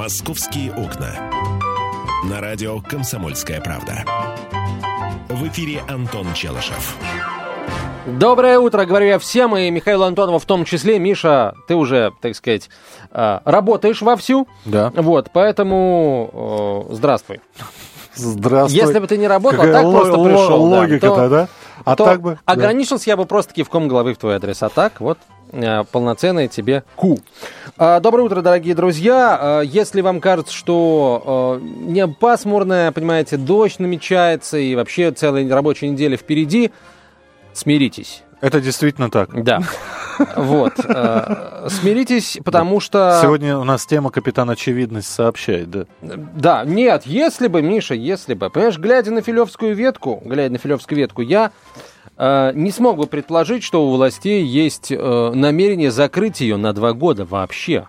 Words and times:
«Московские 0.00 0.72
окна». 0.72 1.30
На 2.24 2.40
радио 2.40 2.80
«Комсомольская 2.80 3.60
правда». 3.60 4.02
В 5.28 5.46
эфире 5.48 5.82
Антон 5.90 6.32
Челышев. 6.32 6.96
Доброе 8.06 8.58
утро, 8.58 8.86
говорю 8.86 9.04
я 9.04 9.18
всем, 9.18 9.54
и 9.58 9.68
Михаилу 9.68 10.04
Антонову 10.04 10.38
в 10.38 10.46
том 10.46 10.64
числе. 10.64 10.98
Миша, 10.98 11.54
ты 11.68 11.74
уже, 11.74 12.12
так 12.22 12.34
сказать, 12.34 12.70
а, 13.10 13.42
работаешь 13.44 14.00
вовсю. 14.00 14.48
Да. 14.64 14.90
Вот, 14.96 15.28
поэтому 15.34 16.86
э, 16.88 16.94
здравствуй. 16.94 17.42
Здравствуй. 18.14 18.80
Если 18.80 19.00
бы 19.00 19.06
ты 19.06 19.18
не 19.18 19.28
работал, 19.28 19.60
а 19.60 19.66
Какая 19.66 19.82
так 19.82 19.92
просто 19.92 20.16
ло- 20.16 20.24
пришел. 20.24 20.70
да, 20.70 20.78
Логика-то, 20.78 21.14
то- 21.14 21.28
да? 21.28 21.48
А 21.84 21.96
то 21.96 22.04
так 22.06 22.22
бы... 22.22 22.38
да. 22.46 22.52
ограничился 22.52 23.10
я 23.10 23.18
бы 23.18 23.26
просто 23.26 23.52
кивком 23.52 23.86
головы 23.86 24.14
в 24.14 24.18
твой 24.18 24.36
адрес. 24.36 24.62
А 24.62 24.70
так 24.70 25.02
вот 25.02 25.18
полноценное 25.90 26.48
тебе 26.48 26.84
ку. 26.96 27.18
А, 27.76 28.00
Доброе 28.00 28.22
утро, 28.24 28.42
дорогие 28.42 28.74
друзья. 28.74 29.38
А, 29.40 29.60
Если 29.60 30.00
вам 30.00 30.20
кажется, 30.20 30.52
что 30.54 31.58
э, 31.60 31.64
не 31.64 32.06
пасмурное, 32.06 32.92
понимаете, 32.92 33.36
дождь 33.36 33.78
намечается 33.78 34.58
и 34.58 34.74
вообще 34.74 35.10
целая 35.12 35.48
рабочая 35.52 35.88
неделя 35.88 36.16
впереди, 36.16 36.70
смиритесь. 37.52 38.22
Это 38.40 38.60
действительно 38.60 39.10
так. 39.10 39.42
Да. 39.44 39.60
Вот. 40.36 40.72
э, 40.84 41.66
Смиритесь, 41.68 42.38
потому 42.44 42.80
что... 42.80 43.18
Сегодня 43.22 43.58
у 43.58 43.64
нас 43.64 43.86
тема 43.86 44.10
«Капитан 44.10 44.48
Очевидность» 44.50 45.10
сообщает, 45.10 45.70
да. 45.70 45.84
Да, 46.02 46.64
нет, 46.64 47.02
если 47.06 47.48
бы, 47.48 47.62
Миша, 47.62 47.94
если 47.94 48.34
бы. 48.34 48.50
Понимаешь, 48.50 48.78
глядя 48.78 49.10
на 49.10 49.22
филевскую 49.22 49.74
ветку, 49.74 50.22
глядя 50.24 50.52
на 50.52 50.58
филевскую 50.58 50.98
ветку, 50.98 51.22
я 51.22 51.52
э, 51.74 51.80
не 52.54 52.70
смог 52.70 52.98
бы 52.98 53.06
предположить, 53.06 53.62
что 53.62 53.86
у 53.86 53.94
властей 53.94 54.44
есть 54.44 54.92
э, 54.92 55.32
намерение 55.34 55.90
закрыть 55.90 56.40
ее 56.40 56.56
на 56.56 56.72
два 56.72 56.92
года 56.92 57.24
вообще. 57.24 57.86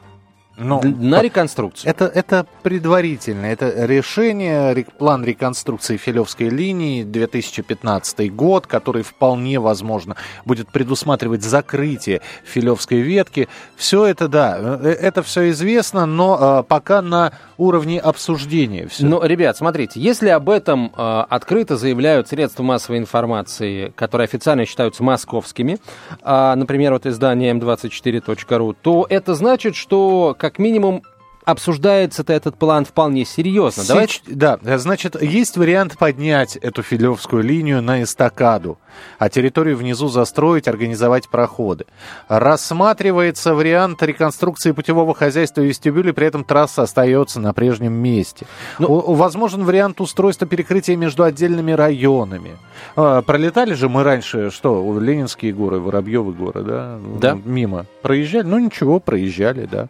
Ну, 0.63 0.79
Д- 0.79 0.89
на 0.89 1.21
реконструкцию. 1.21 1.89
это, 1.89 2.05
это 2.05 2.45
предварительно. 2.61 3.47
Это 3.47 3.85
решение, 3.85 4.85
план 4.97 5.25
реконструкции 5.25 5.97
Филевской 5.97 6.49
линии 6.49 7.03
2015 7.03 8.33
год, 8.33 8.67
который 8.67 9.01
вполне 9.03 9.59
возможно 9.59 10.15
будет 10.45 10.69
предусматривать 10.69 11.43
закрытие 11.43 12.21
Филевской 12.43 12.99
ветки. 12.99 13.47
Все 13.75 14.05
это, 14.05 14.27
да, 14.27 14.57
э, 14.81 14.89
это 15.01 15.23
все 15.23 15.49
известно, 15.49 16.05
но 16.05 16.59
э, 16.59 16.63
пока 16.67 17.01
на 17.01 17.31
уровне 17.57 17.99
обсуждения. 17.99 18.87
Всё. 18.87 19.05
Но, 19.05 19.23
ребят, 19.25 19.57
смотрите, 19.57 19.99
если 19.99 20.29
об 20.29 20.49
этом 20.49 20.91
э, 20.95 21.25
открыто 21.29 21.77
заявляют 21.77 22.27
средства 22.27 22.63
массовой 22.63 22.99
информации, 22.99 23.93
которые 23.95 24.25
официально 24.25 24.65
считаются 24.65 25.03
московскими, 25.03 25.79
а, 26.21 26.55
например, 26.55 26.93
вот 26.93 27.05
издание 27.05 27.53
m24.ru, 27.53 28.75
то 28.81 29.05
это 29.09 29.35
значит, 29.35 29.75
что 29.75 30.35
как 30.37 30.50
минимум 30.59 31.03
обсуждается-то 31.43 32.31
этот 32.33 32.55
план 32.55 32.85
вполне 32.85 33.25
серьезно. 33.25 33.83
Давайте 33.87 34.13
Сеч- 34.19 34.21
Да, 34.35 34.59
э, 34.63 34.77
значит, 34.77 35.19
есть 35.21 35.57
вариант 35.57 35.97
поднять 35.97 36.55
эту 36.55 36.83
филевскую 36.83 37.41
линию 37.43 37.81
на 37.81 38.03
эстакаду, 38.03 38.77
а 39.17 39.27
территорию 39.27 39.75
внизу 39.75 40.07
застроить, 40.07 40.67
организовать 40.67 41.29
проходы. 41.29 41.85
Рассматривается 42.27 43.55
вариант 43.55 44.03
реконструкции 44.03 44.71
путевого 44.71 45.15
хозяйства 45.15 45.61
вестибюля, 45.61 46.13
при 46.13 46.27
этом 46.27 46.43
трасса 46.43 46.83
остается 46.83 47.39
на 47.39 47.53
прежнем 47.53 47.93
месте. 47.93 48.45
Ну- 48.77 48.87
У- 48.93 49.13
возможен 49.15 49.63
вариант 49.63 49.99
устройства 49.99 50.45
перекрытия 50.45 50.95
между 50.95 51.23
отдельными 51.23 51.71
районами. 51.71 52.51
А, 52.95 53.23
пролетали 53.23 53.73
же 53.73 53.89
мы 53.89 54.03
раньше, 54.03 54.51
что, 54.51 54.99
Ленинские 54.99 55.53
горы, 55.53 55.79
Воробьевы 55.79 56.33
горы, 56.33 56.61
да? 56.61 56.99
Да. 57.19 57.37
Мимо. 57.45 57.85
Проезжали? 58.03 58.43
Ну 58.43 58.59
ничего, 58.59 58.99
проезжали, 58.99 59.65
да. 59.65 59.87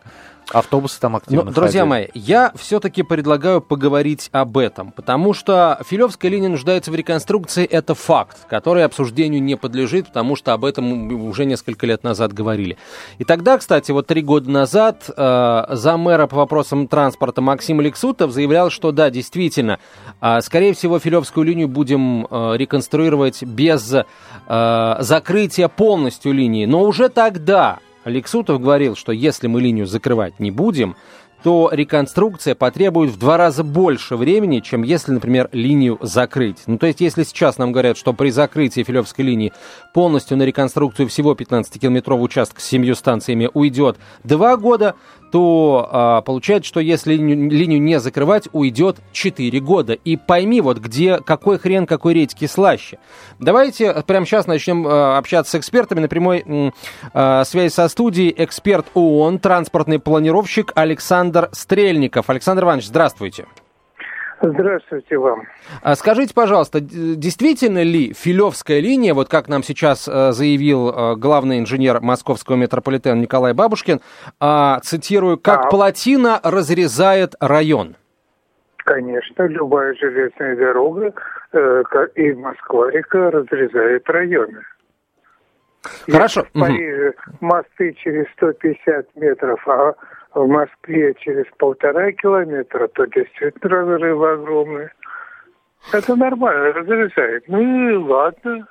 Автобусы 0.53 0.99
там 0.99 1.15
активно 1.15 1.45
Ну, 1.45 1.51
друзья 1.51 1.85
мои, 1.85 2.07
я 2.13 2.51
все-таки 2.55 3.03
предлагаю 3.03 3.61
поговорить 3.61 4.29
об 4.31 4.57
этом, 4.57 4.91
потому 4.91 5.33
что 5.33 5.79
Филевская 5.87 6.31
линия 6.31 6.49
нуждается 6.49 6.91
в 6.91 6.95
реконструкции, 6.95 7.65
это 7.65 7.95
факт, 7.95 8.37
который 8.49 8.83
обсуждению 8.83 9.41
не 9.41 9.55
подлежит, 9.55 10.07
потому 10.07 10.35
что 10.35 10.53
об 10.53 10.65
этом 10.65 11.11
уже 11.27 11.45
несколько 11.45 11.85
лет 11.85 12.03
назад 12.03 12.33
говорили. 12.33 12.77
И 13.17 13.23
тогда, 13.23 13.57
кстати, 13.57 13.91
вот 13.91 14.07
три 14.07 14.21
года 14.21 14.49
назад 14.49 15.09
э, 15.15 15.63
замэра 15.69 16.27
по 16.27 16.37
вопросам 16.37 16.87
транспорта 16.87 17.41
Максим 17.41 17.79
Алексутов 17.79 18.31
заявлял, 18.31 18.69
что 18.69 18.91
да, 18.91 19.09
действительно, 19.09 19.79
э, 20.21 20.41
скорее 20.41 20.73
всего, 20.73 20.99
Филевскую 20.99 21.45
линию 21.45 21.67
будем 21.67 22.27
э, 22.29 22.57
реконструировать 22.57 23.43
без 23.43 23.93
э, 23.93 24.95
закрытия 24.99 25.67
полностью 25.67 26.33
линии, 26.33 26.65
но 26.65 26.83
уже 26.83 27.09
тогда 27.09 27.79
Алексутов 28.03 28.61
говорил, 28.61 28.95
что 28.95 29.11
если 29.11 29.47
мы 29.47 29.61
линию 29.61 29.85
закрывать 29.85 30.39
не 30.39 30.51
будем, 30.51 30.95
то 31.43 31.69
реконструкция 31.71 32.55
потребует 32.55 33.11
в 33.11 33.17
два 33.17 33.37
раза 33.37 33.63
больше 33.63 34.15
времени, 34.15 34.59
чем 34.59 34.83
если, 34.83 35.11
например, 35.11 35.49
линию 35.51 35.97
закрыть. 36.01 36.59
Ну, 36.67 36.77
то 36.77 36.85
есть, 36.85 37.01
если 37.01 37.23
сейчас 37.23 37.57
нам 37.57 37.71
говорят, 37.71 37.97
что 37.97 38.13
при 38.13 38.29
закрытии 38.29 38.83
Филевской 38.83 39.25
линии 39.25 39.51
полностью 39.93 40.37
на 40.37 40.43
реконструкцию 40.43 41.07
всего 41.07 41.33
15-километрового 41.33 42.21
участка 42.21 42.61
с 42.61 42.65
семью 42.65 42.95
станциями 42.95 43.49
уйдет 43.53 43.97
два 44.23 44.55
года, 44.55 44.95
то 45.31 45.87
а, 45.89 46.21
получается, 46.21 46.67
что 46.67 46.79
если 46.79 47.15
линию, 47.15 47.49
линию 47.49 47.81
не 47.81 47.99
закрывать, 47.99 48.47
уйдет 48.51 48.97
4 49.11 49.59
года. 49.61 49.93
И 49.93 50.17
пойми, 50.17 50.61
вот 50.61 50.79
где, 50.79 51.19
какой 51.19 51.57
хрен, 51.57 51.85
какой 51.85 52.13
редьки 52.13 52.45
слаще. 52.45 52.99
Давайте 53.39 54.03
прямо 54.05 54.25
сейчас 54.25 54.47
начнем 54.47 54.85
а, 54.85 55.17
общаться 55.17 55.53
с 55.53 55.55
экспертами. 55.55 56.01
На 56.01 56.07
прямой 56.07 56.73
а, 57.13 57.43
связи 57.45 57.71
со 57.71 57.87
студией 57.87 58.33
эксперт 58.37 58.85
ООН, 58.93 59.39
транспортный 59.39 59.99
планировщик 59.99 60.71
Александр 60.75 61.49
Стрельников. 61.53 62.29
Александр 62.29 62.63
Иванович, 62.63 62.87
здравствуйте. 62.87 63.45
Здравствуйте 64.41 65.17
вам. 65.17 65.43
А 65.83 65.95
Скажите, 65.95 66.33
пожалуйста, 66.33 66.79
действительно 66.81 67.83
ли 67.83 68.13
Филевская 68.13 68.79
линия, 68.79 69.13
вот 69.13 69.29
как 69.29 69.47
нам 69.47 69.61
сейчас 69.61 70.07
э, 70.07 70.31
заявил 70.31 70.89
э, 70.89 71.15
главный 71.15 71.59
инженер 71.59 72.01
московского 72.01 72.55
метрополитена 72.55 73.19
Николай 73.19 73.53
Бабушкин, 73.53 74.01
а, 74.39 74.79
цитирую, 74.81 75.37
как 75.37 75.63
Да. 75.63 75.69
плотина 75.69 76.39
разрезает 76.43 77.35
район? 77.39 77.95
Конечно, 78.77 79.43
любая 79.43 79.93
железная 79.93 80.55
дорога 80.55 81.13
э, 81.53 81.83
и 82.15 82.33
Москва-река 82.33 83.29
разрезает 83.29 84.09
районы. 84.09 84.61
Хорошо. 86.09 86.41
Если 86.41 86.57
в 86.57 86.61
Париже 86.61 87.13
мосты 87.41 87.93
через 87.93 88.25
150 88.33 89.15
метров, 89.15 89.67
а 89.67 89.93
в 90.33 90.47
Москве 90.47 91.13
через 91.19 91.45
полтора 91.57 92.11
километра, 92.13 92.87
то 92.87 93.05
действительно 93.05 93.69
разрывы 93.69 94.31
огромные. 94.31 94.91
Это 95.91 96.15
нормально, 96.15 96.73
разрезает. 96.73 97.47
Ну 97.47 97.89
и 97.89 97.95
ладно. 97.95 98.67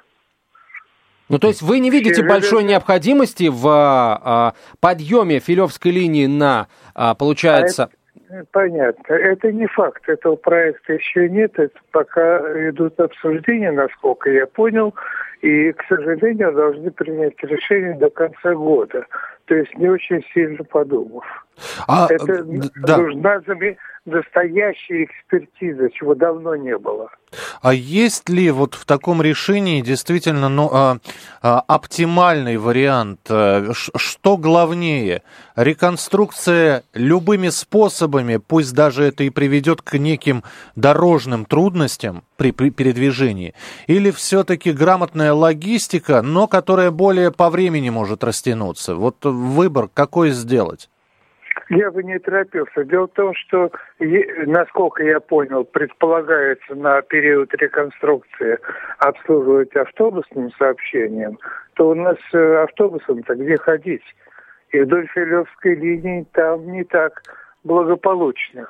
Ну, 1.28 1.38
то 1.38 1.48
есть 1.48 1.62
вы 1.62 1.78
не 1.78 1.91
видите 1.91 2.25
большой 2.25 2.65
необходимости 2.65 3.48
в 3.48 3.66
а, 3.69 4.21
а, 4.22 4.54
подъеме 4.81 5.38
Филевской 5.38 5.93
линии 5.93 6.26
на, 6.26 6.66
а, 6.94 7.15
получается... 7.15 7.91
Э, 8.31 8.42
Понятно. 8.50 9.15
Это 9.15 9.53
не 9.53 9.66
факт. 9.66 10.09
Этого 10.09 10.37
проекта 10.37 10.94
еще 10.94 11.28
нет. 11.28 11.56
Это 11.59 11.78
пока 11.92 12.38
идут 12.69 12.98
обсуждения, 12.98 13.71
насколько 13.71 14.31
я 14.31 14.47
понял. 14.47 14.94
И, 15.43 15.73
к 15.73 15.83
сожалению, 15.89 16.53
должны 16.53 16.91
принять 16.91 17.43
решение 17.43 17.95
до 17.95 18.11
конца 18.11 18.55
года. 18.55 19.06
То 19.47 19.55
есть 19.55 19.75
не 19.78 19.89
очень 19.89 20.23
сильно 20.34 20.62
подумав. 20.65 21.25
А, 21.89 22.06
Это 22.11 22.45
да. 22.87 22.99
нужна 22.99 23.41
настоящая 24.05 25.05
экспертиза, 25.05 25.91
чего 25.91 26.15
давно 26.15 26.56
не 26.56 26.77
было. 26.77 27.11
А 27.62 27.75
есть 27.75 28.28
ли 28.28 28.50
вот 28.50 28.75
в 28.75 28.84
таком 28.84 29.22
решении 29.22 29.83
действительно 29.83 30.49
ну, 30.49 30.69
а, 30.72 30.99
а, 31.43 31.61
оптимальный 31.61 32.56
вариант? 32.56 33.21
Э, 33.28 33.72
Что 33.72 34.37
главнее? 34.37 35.22
Реконструкция 35.55 36.83
любыми 36.93 37.51
способами, 37.51 38.39
пусть 38.39 38.74
даже 38.74 39.04
это 39.04 39.24
и 39.24 39.30
приведет 39.30 39.83
к 39.83 39.97
неким 39.98 40.42
дорожным 40.74 41.45
трудностям 41.45 42.24
при, 42.36 42.51
при 42.51 42.71
передвижении? 42.71 43.54
Или 43.86 44.10
все-таки 44.10 44.72
грамотная 44.72 45.33
логистика, 45.33 46.22
но 46.22 46.48
которая 46.48 46.91
более 46.91 47.30
по 47.30 47.51
времени 47.51 47.91
может 47.91 48.24
растянуться? 48.24 48.95
Вот 48.97 49.24
выбор 49.24 49.89
какой 49.92 50.30
сделать? 50.30 50.89
Я 51.68 51.91
бы 51.91 52.02
не 52.02 52.18
торопился. 52.18 52.84
Дело 52.84 53.06
в 53.06 53.12
том, 53.12 53.34
что, 53.34 53.70
насколько 53.98 55.02
я 55.04 55.20
понял, 55.20 55.64
предполагается 55.64 56.74
на 56.74 57.00
период 57.02 57.52
реконструкции 57.54 58.58
обслуживать 58.98 59.74
автобусным 59.76 60.50
сообщением, 60.58 61.38
то 61.74 61.91
у 61.91 61.94
нас 61.94 62.16
э, 62.32 62.62
автобусом-то 62.64 63.34
где 63.36 63.56
ходить? 63.56 64.02
И 64.70 64.80
вдоль 64.80 65.06
Филевской 65.14 65.74
линии 65.74 66.26
там 66.32 66.70
не 66.72 66.84
так 66.84 67.22
благополучно. 67.64 68.68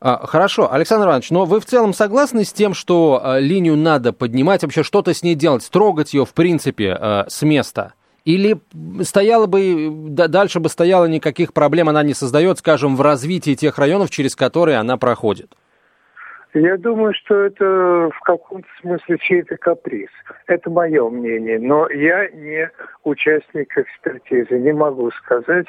А, 0.00 0.26
Хорошо, 0.26 0.72
Александр 0.72 1.06
Иванович, 1.06 1.30
но 1.30 1.44
вы 1.44 1.60
в 1.60 1.64
целом 1.64 1.92
согласны 1.92 2.44
с 2.44 2.52
тем, 2.52 2.74
что 2.74 3.20
а, 3.22 3.38
линию 3.38 3.76
надо 3.76 4.12
поднимать, 4.12 4.62
вообще 4.62 4.82
что-то 4.82 5.14
с 5.14 5.22
ней 5.22 5.34
делать, 5.34 5.68
трогать 5.70 6.12
ее, 6.12 6.24
в 6.24 6.34
принципе, 6.34 6.96
а, 6.98 7.26
с 7.28 7.42
места? 7.42 7.94
Или 8.24 8.56
стояла 9.02 9.46
бы, 9.46 9.88
дальше 9.90 10.60
бы 10.60 10.68
стояла 10.68 11.06
никаких 11.06 11.52
проблем 11.52 11.88
она 11.88 12.02
не 12.02 12.14
создает, 12.14 12.58
скажем, 12.58 12.96
в 12.96 13.00
развитии 13.00 13.54
тех 13.54 13.78
районов, 13.78 14.10
через 14.10 14.36
которые 14.36 14.78
она 14.78 14.96
проходит? 14.96 15.52
Я 16.54 16.76
думаю, 16.76 17.14
что 17.14 17.34
это 17.34 18.10
в 18.14 18.20
каком-то 18.20 18.68
смысле 18.80 19.18
чей-то 19.18 19.56
каприз. 19.56 20.10
Это 20.46 20.70
мое 20.70 21.08
мнение. 21.08 21.58
Но 21.58 21.88
я 21.88 22.28
не 22.28 22.70
участник 23.04 23.76
экспертизы. 23.76 24.58
Не 24.58 24.72
могу 24.72 25.10
сказать 25.12 25.66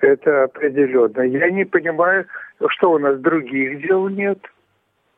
это 0.00 0.44
определенно. 0.44 1.22
Я 1.22 1.50
не 1.50 1.64
понимаю, 1.64 2.26
что 2.68 2.92
у 2.92 2.98
нас 2.98 3.18
других 3.18 3.80
дел 3.86 4.08
нет. 4.08 4.38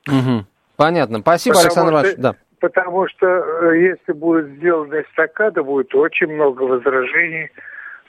Угу. 0.07 0.47
Понятно. 0.77 1.19
Спасибо, 1.19 1.55
Потому 1.55 1.67
Александр 1.67 1.93
Иванович. 1.93 2.17
Да 2.17 2.37
потому 2.61 3.09
что 3.09 3.27
э, 3.27 3.79
если 3.81 4.13
будет 4.13 4.47
сделана 4.57 5.03
эстакада, 5.03 5.63
будет 5.63 5.95
очень 5.95 6.29
много 6.29 6.63
возражений 6.63 7.51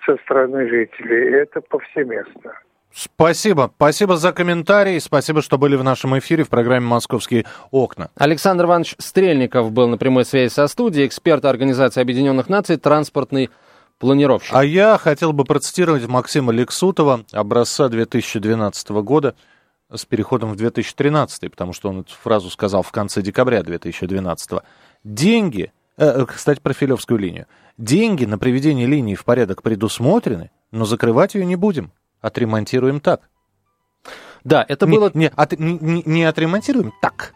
со 0.06 0.18
стороны 0.18 0.68
жителей. 0.68 1.34
Это 1.36 1.62
повсеместно. 1.62 2.54
Спасибо. 2.94 3.72
Спасибо 3.76 4.18
за 4.18 4.34
комментарий. 4.34 5.00
Спасибо, 5.00 5.42
что 5.42 5.58
были 5.58 5.78
в 5.78 5.84
нашем 5.84 6.18
эфире 6.20 6.44
в 6.44 6.50
программе 6.50 6.86
«Московские 6.86 7.46
окна». 7.72 8.10
Александр 8.18 8.66
Иванович 8.66 8.96
Стрельников 8.98 9.72
был 9.72 9.88
на 9.88 9.98
прямой 9.98 10.26
связи 10.26 10.52
со 10.52 10.68
студией, 10.68 11.08
эксперт 11.08 11.46
Организации 11.46 12.02
Объединенных 12.02 12.50
Наций, 12.50 12.76
транспортный 12.76 13.50
планировщик. 13.98 14.54
А 14.54 14.66
я 14.66 14.98
хотел 14.98 15.32
бы 15.32 15.46
процитировать 15.46 16.06
Максима 16.08 16.52
Лексутова, 16.52 17.22
образца 17.32 17.88
2012 17.88 18.90
года– 18.90 19.36
с 19.94 20.06
переходом 20.06 20.52
в 20.52 20.56
2013, 20.56 21.52
потому 21.52 21.74
что 21.74 21.90
он 21.90 22.02
эту 22.02 22.14
фразу 22.14 22.50
сказал 22.50 22.84
в 22.84 22.92
конце 22.92 23.22
декабря 23.22 23.64
2012. 23.64 24.62
Деньги, 25.04 25.72
э, 25.98 26.06
э, 26.06 26.26
кстати, 26.26 26.60
про 26.60 26.74
Филевскую 26.74 27.20
линию. 27.20 27.48
Деньги 27.78 28.26
на 28.26 28.38
приведение 28.38 28.88
линии 28.88 29.16
в 29.16 29.26
порядок 29.26 29.62
предусмотрены, 29.64 30.52
но 30.72 30.86
закрывать 30.86 31.36
ее 31.36 31.46
не 31.46 31.56
будем. 31.56 31.92
Отремонтируем 32.22 33.00
так. 33.00 33.30
Да, 34.44 34.66
это 34.68 34.86
не, 34.86 34.98
было... 34.98 35.12
Не, 35.14 35.30
от, 35.30 35.60
не, 35.60 36.04
не 36.06 36.24
отремонтируем 36.24 36.94
так, 37.02 37.34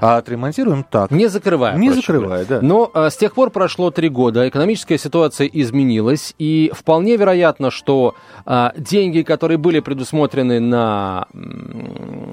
а 0.00 0.16
отремонтируем 0.16 0.84
так. 0.88 1.10
Не 1.10 1.26
закрывая. 1.26 1.76
Не 1.76 1.90
закрывая, 1.92 2.44
да. 2.44 2.60
Но 2.62 2.90
а, 2.94 3.10
с 3.10 3.16
тех 3.16 3.34
пор 3.34 3.50
прошло 3.50 3.90
три 3.90 4.08
года, 4.08 4.48
экономическая 4.48 4.98
ситуация 4.98 5.46
изменилась, 5.46 6.34
и 6.38 6.72
вполне 6.74 7.16
вероятно, 7.16 7.70
что 7.70 8.14
а, 8.44 8.72
деньги, 8.76 9.22
которые 9.22 9.58
были 9.58 9.80
предусмотрены 9.80 10.60
на, 10.60 11.26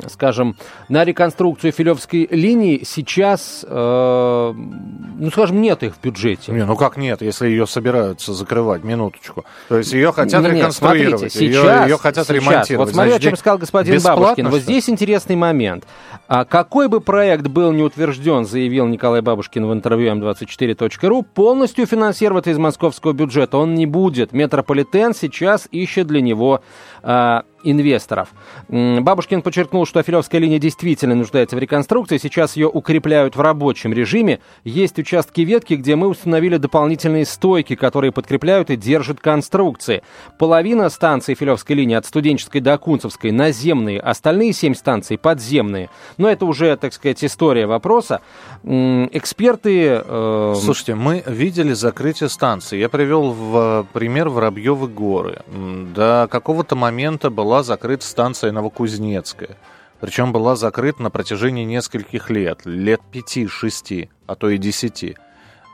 скажем, 0.10 0.56
на 0.90 1.04
реконструкцию 1.04 1.72
Филевской 1.74 2.28
линии, 2.32 2.84
сейчас, 2.86 3.66
а, 3.68 4.54
ну, 4.54 5.32
скажем, 5.32 5.62
нет 5.62 5.84
их 5.84 5.96
в 5.96 6.02
бюджете. 6.02 6.52
Не, 6.52 6.66
ну 6.66 6.78
как 6.78 6.98
нет, 6.98 7.22
если 7.22 7.48
ее 7.48 7.68
собираются 7.68 8.34
закрывать, 8.34 8.84
минуточку. 8.84 9.46
То 9.68 9.78
есть 9.78 9.92
ее 9.94 10.12
хотят 10.12 10.44
нет, 10.44 10.54
реконструировать, 10.54 11.32
смотрите, 11.32 11.40
сейчас, 11.40 11.82
ее, 11.82 11.90
ее 11.90 11.98
хотят 11.98 12.26
сейчас, 12.26 12.36
ремонтировать. 12.36 12.88
Вот 12.88 12.94
смотри, 12.94 13.12
о 13.14 13.20
чем 13.20 13.36
сказал 13.36 13.58
господин 13.58 14.02
Бабушкин. 14.02 14.48
Вот 14.50 14.62
здесь 14.62 14.90
интересный 14.90 15.36
момент. 15.36 15.86
А 16.28 16.46
какой 16.46 16.88
бы 16.88 17.02
проект 17.02 17.33
проект 17.34 17.48
был 17.48 17.72
не 17.72 17.82
утвержден, 17.82 18.46
заявил 18.46 18.86
Николай 18.86 19.22
Бабушкин 19.22 19.66
в 19.66 19.74
интервью 19.74 20.14
М24.ру, 20.14 21.24
полностью 21.24 21.88
финансироваться 21.88 22.52
из 22.52 22.60
московского 22.60 23.14
бюджета 23.14 23.58
он 23.58 23.74
не 23.74 23.88
будет. 23.88 24.34
Метрополитен 24.34 25.16
сейчас 25.16 25.68
ищет 25.72 26.06
для 26.06 26.22
него 26.22 26.62
э, 27.02 27.42
инвесторов. 27.64 28.30
Бабушкин 28.70 29.42
подчеркнул, 29.42 29.86
что 29.86 30.02
Филевская 30.04 30.42
линия 30.42 30.60
действительно 30.60 31.16
нуждается 31.16 31.56
в 31.56 31.60
реконструкции. 31.60 32.18
Сейчас 32.18 32.56
ее 32.56 32.68
укрепляют 32.68 33.36
в 33.36 33.42
рабочем 33.42 33.94
режиме. 33.94 34.40
Есть 34.64 35.00
участки 35.00 35.42
ветки, 35.42 35.76
где 35.76 35.96
мы 35.96 36.08
установили 36.08 36.58
дополнительные 36.58 37.26
стойки, 37.26 37.76
которые 37.76 38.12
подкрепляют 38.12 38.70
и 38.70 38.76
держат 38.76 39.20
конструкции. 39.20 40.04
Половина 40.40 40.90
станций 40.90 41.36
Филевской 41.36 41.76
линии 41.76 41.96
от 41.96 42.06
Студенческой 42.06 42.62
до 42.62 42.78
Кунцевской 42.78 43.32
наземные, 43.32 44.00
остальные 44.00 44.54
семь 44.54 44.74
станций 44.74 45.18
подземные. 45.18 45.90
Но 46.18 46.30
это 46.30 46.46
уже, 46.46 46.76
так 46.78 46.94
сказать, 46.94 47.24
история 47.24 47.68
вопроса. 47.68 48.22
Эксперты... 48.64 50.02
Э... 50.06 50.56
Слушайте, 50.58 50.96
мы 50.96 51.24
видели 51.26 51.74
закрытие 51.74 52.30
станции. 52.30 52.78
Я 52.78 52.90
привел 52.90 53.32
в 53.32 53.88
пример 53.94 54.30
Воробьевы 54.30 54.88
горы. 54.88 55.42
До 55.96 56.28
какого-то 56.32 56.76
момента 56.76 57.30
была 57.30 57.53
была 57.54 57.62
закрыта 57.62 58.04
станция 58.04 58.52
Новокузнецкая. 58.52 59.58
Причем 60.00 60.32
была 60.32 60.56
закрыта 60.56 61.04
на 61.04 61.12
протяжении 61.12 61.64
нескольких 61.64 62.32
лет, 62.32 62.62
лет 62.66 63.00
пяти-шести, 63.12 64.10
а 64.26 64.34
то 64.34 64.50
и 64.50 64.58
десяти. 64.58 65.18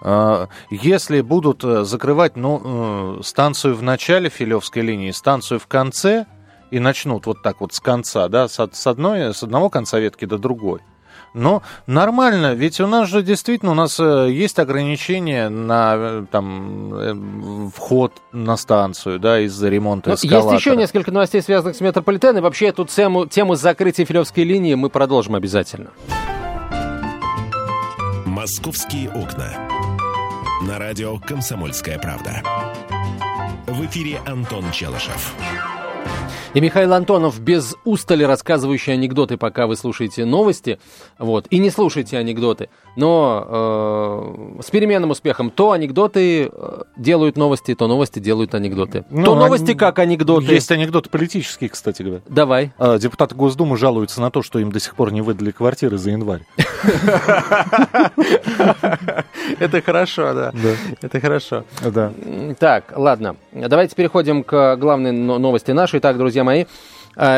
А, 0.02 0.50
если 0.70 1.22
будут 1.22 1.64
э, 1.64 1.86
закрывать 1.86 2.36
ну, 2.36 3.20
э, 3.20 3.24
станцию 3.24 3.76
в 3.76 3.82
начале 3.82 4.28
Филевской 4.28 4.82
линии, 4.82 5.12
станцию 5.12 5.58
в 5.58 5.68
конце, 5.68 6.26
и 6.70 6.80
начнут 6.80 7.26
вот 7.28 7.42
так 7.44 7.62
вот 7.62 7.72
с 7.74 7.80
конца, 7.80 8.28
да, 8.28 8.50
с, 8.50 8.60
одной, 8.86 9.34
с 9.34 9.42
одного 9.42 9.70
конца 9.70 10.00
ветки 10.00 10.26
до 10.26 10.38
другой, 10.38 10.82
но 11.34 11.62
нормально, 11.88 12.54
ведь 12.54 12.80
у 12.80 12.88
нас 12.88 13.10
же 13.10 13.22
действительно 13.22 13.72
у 13.72 13.76
нас 13.76 14.00
э, 14.00 14.30
есть 14.32 14.60
ограничения 14.60 15.50
на 15.50 15.94
э, 15.96 16.26
там, 16.32 16.94
э, 16.94 17.70
вход 17.76 18.14
на 18.32 18.58
станцию, 18.58 19.20
да, 19.20 19.40
из-за 19.42 19.70
ремонта 19.70 20.14
эскалатора. 20.14 20.54
Есть 20.54 20.66
еще 20.66 20.76
несколько 20.76 21.12
новостей, 21.12 21.42
связанных 21.42 21.76
с 21.76 21.82
метрополитеном. 21.82 22.44
Вообще 22.44 22.68
эту 22.68 22.86
тему, 22.86 23.26
тему 23.26 23.56
закрытия 23.56 24.06
Филевской 24.06 24.44
линии 24.44 24.74
мы 24.76 24.90
продолжим 24.90 25.36
обязательно. 25.36 25.92
«Московские 28.26 29.10
окна». 29.10 29.54
На 30.68 30.78
радио 30.78 31.20
«Комсомольская 31.20 32.00
правда». 32.00 32.44
В 33.68 33.86
эфире 33.86 34.20
Антон 34.26 34.72
Челышев. 34.72 35.36
И 36.56 36.62
Михаил 36.62 36.94
Антонов 36.94 37.40
без 37.40 37.76
устали 37.86 38.24
рассказывающий 38.24 38.94
анекдоты, 38.94 39.38
пока 39.38 39.68
вы 39.68 39.76
слушаете 39.76 40.26
новости. 40.26 40.80
Вот. 41.20 41.46
И 41.52 41.60
не 41.60 41.70
слушайте 41.70 42.18
анекдоты. 42.18 42.70
Но 43.00 44.58
э, 44.60 44.62
с 44.62 44.70
переменным 44.72 45.12
успехом 45.12 45.52
то 45.52 45.72
анекдоты 45.72 46.52
э, 46.52 46.82
делают 46.98 47.38
новости, 47.38 47.74
то 47.74 47.88
новости 47.88 48.20
делают 48.20 48.54
анекдоты. 48.54 49.06
Ну, 49.10 49.24
то 49.24 49.36
новости 49.36 49.74
как 49.74 50.00
анекдоты. 50.00 50.52
Есть 50.52 50.70
анекдоты 50.70 51.10
политические, 51.10 51.70
кстати 51.70 52.02
говоря. 52.02 52.22
Давай. 52.28 52.74
А, 52.78 52.98
депутаты 52.98 53.36
Госдумы 53.36 53.78
жалуются 53.78 54.20
на 54.20 54.32
то, 54.32 54.42
что 54.44 54.60
им 54.60 54.74
до 54.74 54.82
сих 54.82 54.96
пор 54.96 55.14
не 55.14 55.22
выдали 55.22 55.52
квартиры 55.52 55.98
за 55.98 56.10
январь. 56.12 56.42
Это 59.60 59.82
хорошо, 59.82 60.34
да. 60.34 60.52
Это 61.02 61.22
хорошо. 61.22 61.64
Да. 61.82 62.12
Так, 62.60 62.92
ладно. 62.98 63.38
Давайте 63.54 63.96
переходим 63.96 64.44
к 64.44 64.76
главной 64.76 65.14
новости 65.14 65.72
нашей. 65.72 66.02
Так, 66.02 66.18
друзья 66.18 66.44
мои, 66.44 66.64
а, 66.64 66.68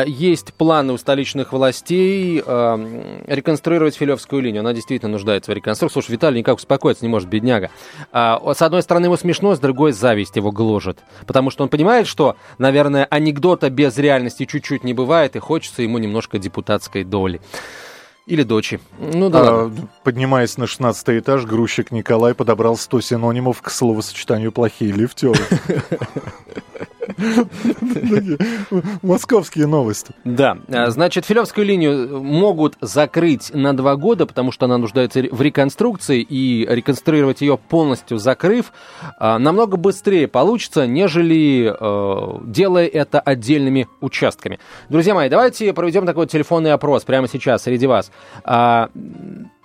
есть 0.06 0.54
планы 0.54 0.92
у 0.92 0.98
столичных 0.98 1.52
властей 1.52 2.42
э, 2.44 3.22
реконструировать 3.26 3.96
Филевскую 3.96 4.40
линию. 4.40 4.60
Она 4.60 4.72
действительно 4.72 5.10
нуждается 5.10 5.50
в 5.50 5.54
реконструкции. 5.54 5.94
Слушай, 5.94 6.12
Виталий 6.12 6.38
никак 6.38 6.56
успокоиться 6.56 7.04
не 7.04 7.08
может, 7.08 7.28
бедняга. 7.28 7.70
А, 8.12 8.40
с 8.54 8.62
одной 8.62 8.82
стороны, 8.82 9.06
ему 9.06 9.16
смешно, 9.16 9.56
с 9.56 9.58
другой 9.58 9.92
зависть 9.92 10.36
его 10.36 10.52
гложет. 10.52 10.98
Потому 11.26 11.50
что 11.50 11.64
он 11.64 11.68
понимает, 11.68 12.06
что, 12.06 12.36
наверное, 12.58 13.06
анекдота 13.10 13.70
без 13.70 13.98
реальности 13.98 14.44
чуть-чуть 14.44 14.84
не 14.84 14.94
бывает, 14.94 15.34
и 15.34 15.40
хочется 15.40 15.82
ему 15.82 15.98
немножко 15.98 16.38
депутатской 16.38 17.02
доли. 17.02 17.40
Или 18.26 18.44
дочи. 18.44 18.78
Ну 19.00 19.30
да. 19.30 19.40
А, 19.42 19.72
поднимаясь 20.04 20.56
на 20.58 20.68
16 20.68 21.08
этаж, 21.18 21.44
грузчик 21.44 21.90
Николай 21.90 22.34
подобрал 22.34 22.76
100 22.76 23.00
синонимов 23.00 23.60
к 23.62 23.70
словосочетанию 23.70 24.52
«плохие 24.52 24.92
лифтеры». 24.92 25.40
Московские 29.02 29.66
новости. 29.66 30.14
Да. 30.24 30.58
А, 30.68 30.90
значит, 30.90 31.26
Филевскую 31.26 31.66
линию 31.66 32.22
могут 32.22 32.76
закрыть 32.80 33.52
на 33.52 33.76
два 33.76 33.96
года, 33.96 34.26
потому 34.26 34.52
что 34.52 34.66
она 34.66 34.78
нуждается 34.78 35.20
в 35.20 35.42
реконструкции, 35.42 36.20
и 36.20 36.66
реконструировать 36.68 37.40
ее 37.40 37.58
полностью 37.58 38.18
закрыв 38.18 38.72
а, 39.18 39.38
намного 39.38 39.76
быстрее 39.76 40.28
получится, 40.28 40.86
нежели 40.86 41.74
а, 41.78 42.40
делая 42.44 42.86
это 42.86 43.20
отдельными 43.20 43.88
участками. 44.00 44.58
Друзья 44.88 45.14
мои, 45.14 45.28
давайте 45.28 45.72
проведем 45.72 46.06
такой 46.06 46.26
телефонный 46.26 46.72
опрос 46.72 47.04
прямо 47.04 47.28
сейчас 47.28 47.62
среди 47.62 47.86
вас. 47.86 48.10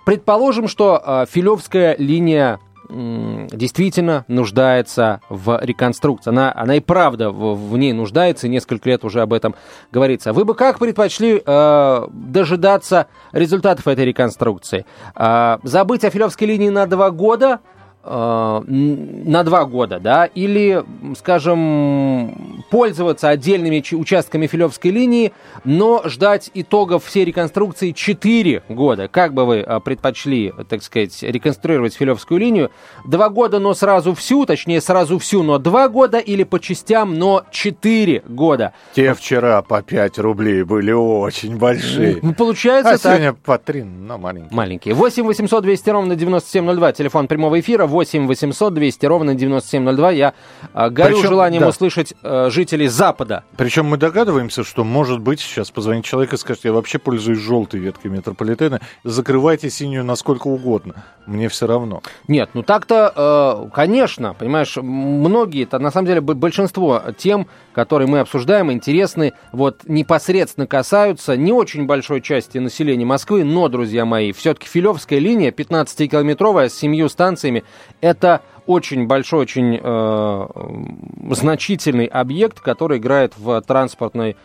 Предположим, 0.04 0.68
что 0.68 1.26
Филевская 1.30 1.96
линия 1.98 2.60
действительно 2.88 4.24
нуждается 4.28 5.20
в 5.28 5.58
реконструкции. 5.62 6.30
Она, 6.30 6.52
она 6.54 6.76
и 6.76 6.80
правда 6.80 7.30
в, 7.30 7.54
в 7.54 7.76
ней 7.76 7.92
нуждается, 7.92 8.46
и 8.46 8.50
несколько 8.50 8.88
лет 8.88 9.04
уже 9.04 9.20
об 9.20 9.32
этом 9.32 9.54
говорится. 9.92 10.32
Вы 10.32 10.44
бы 10.44 10.54
как 10.54 10.78
предпочли 10.78 11.42
э, 11.44 12.06
дожидаться 12.10 13.08
результатов 13.32 13.86
этой 13.86 14.04
реконструкции? 14.04 14.86
Э, 15.14 15.58
забыть 15.62 16.04
о 16.04 16.10
Филевской 16.10 16.46
линии 16.46 16.70
на 16.70 16.86
два 16.86 17.10
года, 17.10 17.60
на 18.10 19.42
два 19.44 19.64
года, 19.64 20.00
да, 20.00 20.24
или, 20.26 20.84
скажем, 21.16 22.64
пользоваться 22.70 23.28
отдельными 23.28 23.82
участками 23.94 24.46
Филевской 24.46 24.90
линии, 24.90 25.32
но 25.64 26.02
ждать 26.06 26.50
итогов 26.54 27.04
всей 27.04 27.24
реконструкции 27.24 27.92
4 27.92 28.62
года. 28.68 29.08
Как 29.08 29.34
бы 29.34 29.44
вы 29.44 29.60
а, 29.60 29.80
предпочли, 29.80 30.52
так 30.68 30.82
сказать, 30.82 31.22
реконструировать 31.22 31.94
Филевскую 31.94 32.40
линию? 32.40 32.70
Два 33.06 33.28
года, 33.28 33.58
но 33.58 33.74
сразу 33.74 34.14
всю, 34.14 34.46
точнее 34.46 34.80
сразу 34.80 35.18
всю, 35.18 35.42
но 35.42 35.58
два 35.58 35.88
года 35.88 36.18
или 36.18 36.44
по 36.44 36.58
частям, 36.58 37.14
но 37.14 37.44
4 37.50 38.22
года. 38.28 38.72
Те 38.94 39.14
вчера 39.14 39.62
по 39.62 39.82
5 39.82 40.18
рублей 40.18 40.62
были 40.62 40.92
очень 40.92 41.56
большие. 41.56 42.16
Получается 42.36 42.92
а 42.92 42.98
так. 42.98 43.02
сегодня 43.02 43.32
по 43.34 43.58
3, 43.58 43.82
но 43.82 44.18
маленькие. 44.18 44.56
Маленькие. 44.56 44.94
8 44.94 45.24
800 45.24 45.62
200 45.62 45.90
ровно 45.90 46.16
9702, 46.16 46.92
телефон 46.92 47.28
прямого 47.28 47.60
эфира, 47.60 47.86
8 47.86 47.97
800 48.26 48.74
200 48.74 49.06
ровно 49.06 49.34
9702. 49.34 50.10
Я 50.12 50.34
э, 50.74 50.90
горю 50.90 51.16
Причем, 51.16 51.28
желанием 51.28 51.62
да. 51.62 51.68
услышать 51.68 52.14
э, 52.22 52.50
жителей 52.50 52.88
Запада. 52.88 53.44
Причем 53.56 53.86
мы 53.86 53.96
догадываемся, 53.96 54.64
что 54.64 54.84
может 54.84 55.20
быть 55.20 55.40
сейчас 55.40 55.70
позвонит 55.70 56.04
человек 56.04 56.32
и 56.32 56.36
скажет, 56.36 56.64
я 56.64 56.72
вообще 56.72 56.98
пользуюсь 56.98 57.38
желтой 57.38 57.80
веткой 57.80 58.10
метрополитена, 58.10 58.80
закрывайте 59.04 59.70
синюю 59.70 60.04
насколько 60.04 60.48
угодно, 60.48 61.04
мне 61.26 61.48
все 61.48 61.66
равно. 61.66 62.02
Нет, 62.26 62.50
ну 62.54 62.62
так-то, 62.62 63.66
э, 63.66 63.70
конечно, 63.74 64.34
понимаешь, 64.34 64.76
многие, 64.76 65.64
это 65.64 65.78
на 65.78 65.90
самом 65.90 66.06
деле 66.06 66.20
большинство 66.20 67.02
тем, 67.16 67.46
которые 67.74 68.08
мы 68.08 68.20
обсуждаем, 68.20 68.72
интересны, 68.72 69.34
вот 69.52 69.82
непосредственно 69.86 70.66
касаются 70.66 71.36
не 71.36 71.52
очень 71.52 71.86
большой 71.86 72.20
части 72.20 72.58
населения 72.58 73.04
Москвы, 73.04 73.44
но, 73.44 73.68
друзья 73.68 74.04
мои, 74.04 74.32
все-таки 74.32 74.68
Филевская 74.68 75.18
линия, 75.18 75.50
15-километровая, 75.50 76.68
с 76.68 76.74
семью 76.74 77.08
станциями, 77.08 77.64
это 78.00 78.42
очень 78.66 79.06
большой, 79.06 79.40
очень 79.40 79.80
э, 79.82 81.34
значительный 81.34 82.04
объект, 82.04 82.60
который 82.60 82.98
играет 82.98 83.32
в 83.38 83.62
транспортной 83.62 84.36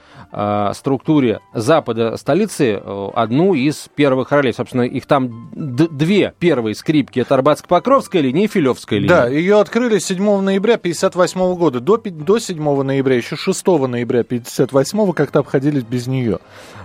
структуре 0.73 1.39
запада 1.53 2.17
столицы 2.17 2.81
э, 2.83 3.09
одну 3.13 3.53
из 3.53 3.89
первых 3.95 4.31
ролей. 4.31 4.53
Собственно, 4.53 4.81
их 4.81 5.05
там 5.05 5.49
две 5.53 6.33
первые 6.39 6.75
скрипки. 6.75 7.19
Это 7.19 7.35
Арбатско-Покровская 7.35 8.21
линия 8.21 8.45
и 8.45 8.47
Филевская 8.47 8.99
линия. 8.99 9.15
Да, 9.15 9.27
ее 9.27 9.59
открыли 9.59 9.99
7 9.99 10.17
ноября 10.41 10.75
1958 10.75 11.55
года. 11.55 11.79
До, 11.79 11.97
до 11.97 12.39
7 12.39 12.83
ноября, 12.83 13.15
еще 13.15 13.35
6 13.35 13.65
ноября 13.67 14.21
1958 14.21 15.13
как-то 15.13 15.39
обходились 15.39 15.83
без 15.83 16.07
нее. 16.07 16.39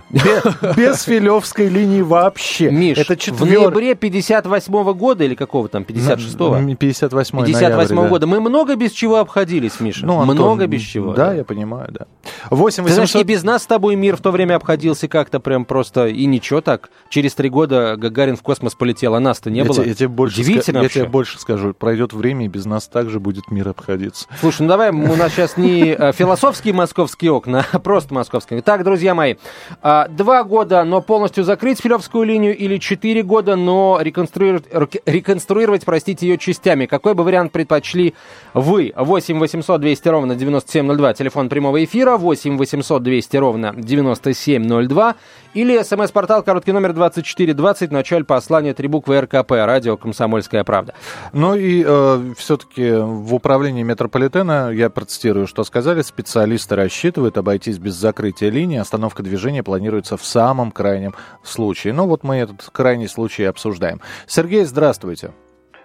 Без, 0.75 1.03
филевской 1.03 1.67
линии 1.67 2.01
вообще. 2.01 2.71
Миш, 2.71 2.97
это 2.97 3.15
четвер... 3.15 3.45
в 3.45 3.45
ноябре 3.45 3.93
58 3.93 4.93
года 4.93 5.23
или 5.23 5.35
какого 5.35 5.69
там, 5.69 5.83
56-го? 5.83 6.75
58 6.75 7.45
58 7.45 7.95
-го 7.95 8.09
года. 8.09 8.25
Мы 8.25 8.39
много 8.39 8.75
без 8.75 8.91
чего 8.91 9.17
обходились, 9.17 9.79
Миша. 9.79 10.07
Ну, 10.07 10.19
Антон, 10.19 10.35
много 10.35 10.65
без 10.65 10.81
чего. 10.81 11.13
Да, 11.13 11.27
да, 11.27 11.33
я 11.35 11.43
понимаю, 11.43 11.89
да. 11.91 12.07
8 12.49 12.83
800... 12.83 12.85
Ты 12.87 12.93
знаешь, 12.93 13.15
и 13.15 13.23
без 13.23 13.38
нас 13.43 13.63
с 13.63 13.65
тобой 13.65 13.95
мир 13.95 14.15
в 14.15 14.21
то 14.21 14.31
время 14.31 14.55
обходился 14.55 15.07
как-то 15.07 15.39
прям 15.39 15.65
просто, 15.65 16.07
и 16.07 16.25
ничего 16.25 16.61
так. 16.61 16.89
Через 17.09 17.33
три 17.35 17.49
года 17.49 17.95
Гагарин 17.97 18.35
в 18.35 18.41
космос 18.41 18.75
полетел, 18.75 19.15
а 19.15 19.19
нас-то 19.19 19.49
не 19.49 19.59
я 19.59 19.65
было. 19.65 19.75
Тебе, 19.75 19.89
я 19.89 19.95
тебе 19.95 20.07
больше 20.07 20.41
Удивительно 20.41 20.79
ска... 20.79 20.83
Я 20.83 20.89
тебе 20.89 21.05
больше 21.05 21.39
скажу, 21.39 21.73
пройдет 21.73 22.13
время, 22.13 22.45
и 22.45 22.47
без 22.47 22.65
нас 22.65 22.87
также 22.87 23.19
будет 23.19 23.51
мир 23.51 23.69
обходиться. 23.69 24.27
Слушай, 24.39 24.63
ну 24.63 24.67
давай, 24.69 24.91
у 24.91 25.15
нас 25.15 25.33
сейчас 25.33 25.57
не 25.57 25.95
э, 25.97 26.11
философские 26.13 26.73
московские 26.73 27.31
окна, 27.31 27.65
а 27.71 27.79
просто 27.79 28.13
московские. 28.13 28.61
Так, 28.61 28.83
друзья 28.83 29.15
мои, 29.15 29.35
а, 29.81 30.07
два 30.07 30.43
года, 30.43 30.83
но 30.83 31.01
полностью 31.01 31.43
закрыть 31.43 31.79
Филевскую 31.81 32.25
линию 32.25 32.55
или 32.55 32.77
четыре 32.77 33.23
года, 33.23 33.55
но 33.55 33.99
реконструировать, 34.01 34.65
реконструировать, 35.05 35.85
простите, 35.85 36.27
ее 36.27 36.37
частями. 36.37 36.85
Какой 36.85 37.13
бы 37.13 37.23
вариант 37.23 37.51
предпочли 37.51 38.13
вы? 38.53 38.93
8 38.95 39.39
800 39.39 39.81
200 39.81 40.07
ровно 40.09 40.35
9702, 40.35 41.13
телефон 41.13 41.49
прямого 41.49 41.83
эфира, 41.83 42.17
8 42.17 42.57
800 42.57 43.03
200 43.03 43.28
ровно 43.37 43.73
9702 43.75 45.15
или 45.53 45.81
смс-портал 45.81 46.43
короткий 46.43 46.71
номер 46.71 46.93
2420, 46.93 47.91
началь 47.91 48.23
послания 48.23 48.73
три 48.73 48.87
буквы 48.87 49.19
РКП, 49.21 49.51
радио 49.51 49.97
«Комсомольская 49.97 50.63
правда». 50.63 50.93
Ну 51.33 51.55
и 51.55 51.83
э, 51.85 52.33
все-таки 52.37 52.91
в 52.91 53.33
управлении 53.33 53.83
метрополитена, 53.83 54.71
я 54.71 54.89
процитирую, 54.89 55.47
что 55.47 55.63
сказали, 55.63 56.01
специалисты 56.01 56.75
рассчитывают 56.75 57.37
обойтись 57.37 57.79
без 57.79 57.95
закрытия 57.95 58.49
линии, 58.49 58.77
остановка 58.77 59.23
движения 59.23 59.63
планируется 59.63 60.17
в 60.17 60.25
самом 60.25 60.71
крайнем 60.71 61.15
случае. 61.43 61.93
Ну 61.93 62.07
вот 62.07 62.23
мы 62.23 62.37
этот 62.37 62.69
крайний 62.71 63.07
случай 63.07 63.43
обсуждаем. 63.45 64.01
Сергей, 64.27 64.63
здравствуйте. 64.65 65.31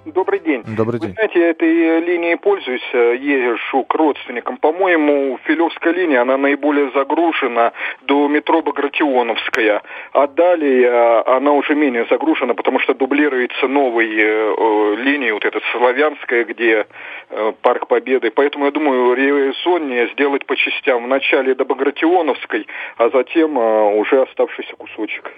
Добрый 0.05 0.41
день. 0.41 0.63
Добрый 0.77 1.01
день. 1.01 1.11
Вы 1.11 1.15
знаете, 1.15 1.41
я 1.41 1.51
этой 1.51 2.01
линией 2.01 2.37
пользуюсь, 2.37 2.83
э, 2.93 3.17
езжу 3.17 3.85
к 3.85 3.95
родственникам. 3.95 4.59
По-моему, 4.59 5.39
Филевская 5.45 5.95
линия, 5.95 6.21
она 6.21 6.37
наиболее 6.37 6.91
загружена 6.91 7.73
до 8.03 8.29
метро 8.29 8.61
Багратионовская. 8.61 9.83
А 10.13 10.27
далее 10.27 10.89
э, 10.89 11.23
она 11.27 11.53
уже 11.53 11.75
менее 11.75 12.07
загружена, 12.11 12.53
потому 12.53 12.81
что 12.81 12.93
дублируется 12.93 13.67
новой 13.67 14.09
э, 14.15 14.97
линией, 14.97 15.33
вот 15.33 15.47
эта 15.47 15.61
Славянская, 15.73 16.45
где 16.45 16.87
э, 17.31 17.53
Парк 17.63 17.87
Победы. 17.89 18.31
Поэтому, 18.31 18.67
я 18.67 18.73
думаю, 18.73 19.15
резоннее 19.15 20.11
сделать 20.13 20.45
по 20.45 20.55
частям. 20.55 21.05
Вначале 21.05 21.55
до 21.55 21.65
Багратионовской, 21.65 22.67
а 22.99 23.09
затем 23.09 23.59
э, 23.59 23.99
уже 23.99 24.21
оставшийся 24.21 24.77
кусочек. 24.77 25.33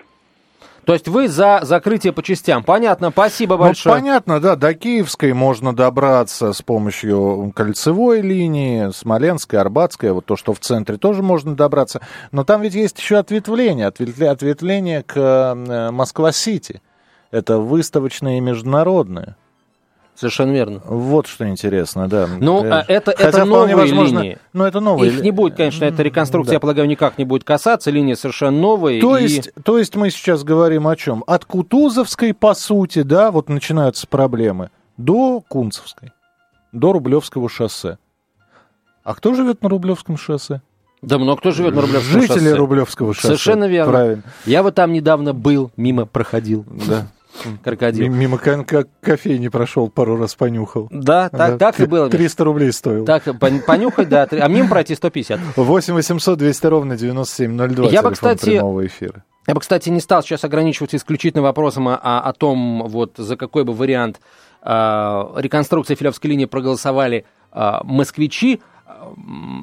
То 0.87 0.93
есть 0.93 1.09
вы 1.09 1.27
за 1.27 1.59
закрытие 1.63 2.13
по 2.13 2.23
частям. 2.23 2.63
Понятно, 2.63 3.11
спасибо 3.11 3.57
ну, 3.57 3.65
большое. 3.65 3.93
Ну, 3.93 4.01
понятно, 4.01 4.41
да, 4.41 4.55
до 4.55 4.73
Киевской 4.73 5.33
можно 5.33 5.75
добраться 5.75 6.53
с 6.53 6.63
помощью 6.63 7.53
кольцевой 7.57 8.21
линии, 8.21 8.93
Смоленской, 8.93 9.59
Арбатской, 9.59 10.13
вот 10.13 10.27
то, 10.27 10.37
что 10.37 10.55
в 10.55 10.61
центре, 10.61 10.97
тоже 10.97 11.25
можно 11.25 11.57
добраться. 11.57 12.03
Но 12.31 12.45
там 12.45 12.63
ведь 12.63 12.75
есть 12.75 13.01
еще 13.01 13.17
ответвление, 13.17 13.89
ответвление 13.89 15.03
к 15.03 15.17
э, 15.17 15.91
Москва-Сити. 15.91 16.81
Это 17.33 17.59
выставочное 17.59 18.39
и 18.39 18.41
международное. 18.41 19.37
Совершенно 20.17 20.53
верно. 20.53 20.81
Вот 20.87 21.27
что 21.27 21.47
интересно, 21.47 22.09
да. 22.09 22.27
Ну, 22.41 22.65
э, 22.65 22.85
это, 22.89 23.13
Хотя 23.13 23.29
это 23.29 23.45
новые 23.45 23.77
возможно, 23.77 24.21
линии. 24.21 24.39
Ну, 24.55 24.65
это 24.65 24.81
новые. 24.81 25.13
Их 25.13 25.21
не 25.21 25.31
будет, 25.31 25.57
конечно, 25.57 25.85
эта 25.85 26.03
реконструкция, 26.03 26.53
да. 26.53 26.55
я 26.55 26.61
полагаю, 26.61 26.89
никак 26.89 27.19
не 27.19 27.25
будет 27.25 27.45
касаться. 27.45 27.91
Линии 27.91 28.15
совершенно 28.15 28.59
новые. 28.59 29.01
То, 29.01 29.19
и... 29.19 29.25
есть, 29.25 29.51
то 29.63 29.79
есть 29.79 29.95
мы 29.95 30.11
сейчас 30.11 30.43
говорим 30.43 30.89
о 30.89 30.97
чем? 30.97 31.23
От 31.27 31.45
Кутузовской, 31.45 32.33
по 32.33 32.55
сути, 32.55 33.03
да, 33.03 33.31
вот 33.31 33.51
начинаются 33.51 34.07
проблемы, 34.07 34.71
до 34.97 35.43
Кунцевской, 35.47 36.13
до 36.73 36.93
Рублевского 36.93 37.51
шоссе. 37.51 37.99
А 39.05 39.15
кто 39.15 39.35
живет 39.35 39.63
на 39.63 39.69
Рублевском 39.69 40.17
шоссе? 40.17 40.63
Да 41.03 41.19
много 41.19 41.41
кто 41.41 41.51
живет 41.51 41.75
на 41.75 41.83
Рублевском 41.83 42.13
Жители 42.13 42.27
шоссе. 42.27 42.41
Жители 42.41 42.59
Рублевского 42.59 43.13
шоссе. 43.13 43.27
Совершенно 43.29 43.69
верно. 43.69 43.93
Правильно. 43.93 44.23
Я 44.47 44.63
вот 44.63 44.75
там 44.75 44.93
недавно 44.93 45.35
был, 45.35 45.71
мимо 45.77 46.07
проходил. 46.07 46.65
Да 46.89 47.07
крокодил. 47.63 48.09
Мимо 48.09 48.39
кофейни 48.39 49.49
прошел, 49.49 49.89
пару 49.89 50.17
раз 50.17 50.35
понюхал. 50.35 50.89
Да, 50.91 51.29
так, 51.29 51.59
да. 51.59 51.73
так 51.73 51.81
и 51.81 51.87
было. 51.87 52.09
300 52.09 52.45
рублей 52.45 52.73
стоил. 52.73 53.05
Так, 53.05 53.25
понюхать, 53.39 54.09
да. 54.09 54.29
А 54.31 54.49
мимо 54.49 54.69
пройти 54.69 54.95
150. 54.95 55.57
8 55.57 55.95
800 55.95 56.39
200 56.39 56.67
ровно 56.67 56.97
9702. 56.97 57.89
Я 57.89 58.03
бы, 58.03 58.13
кстати, 58.13 58.45
прямого 58.45 58.87
эфира. 58.87 59.25
Я 59.47 59.55
бы, 59.55 59.61
кстати, 59.61 59.89
не 59.91 60.01
стал 60.01 60.23
сейчас 60.23 60.45
ограничиваться 60.45 60.97
исключительно 60.97 61.43
вопросом 61.43 61.89
о, 61.89 61.95
о 61.95 62.33
том, 62.33 62.83
вот 62.89 63.15
за 63.17 63.37
какой 63.37 63.65
бы 63.65 63.73
вариант 63.73 64.21
э, 64.63 64.69
реконструкции 65.37 65.95
Филевской 65.95 66.31
линии 66.31 66.47
проголосовали 66.47 67.25
э, 67.53 67.73
москвичи 67.85 68.61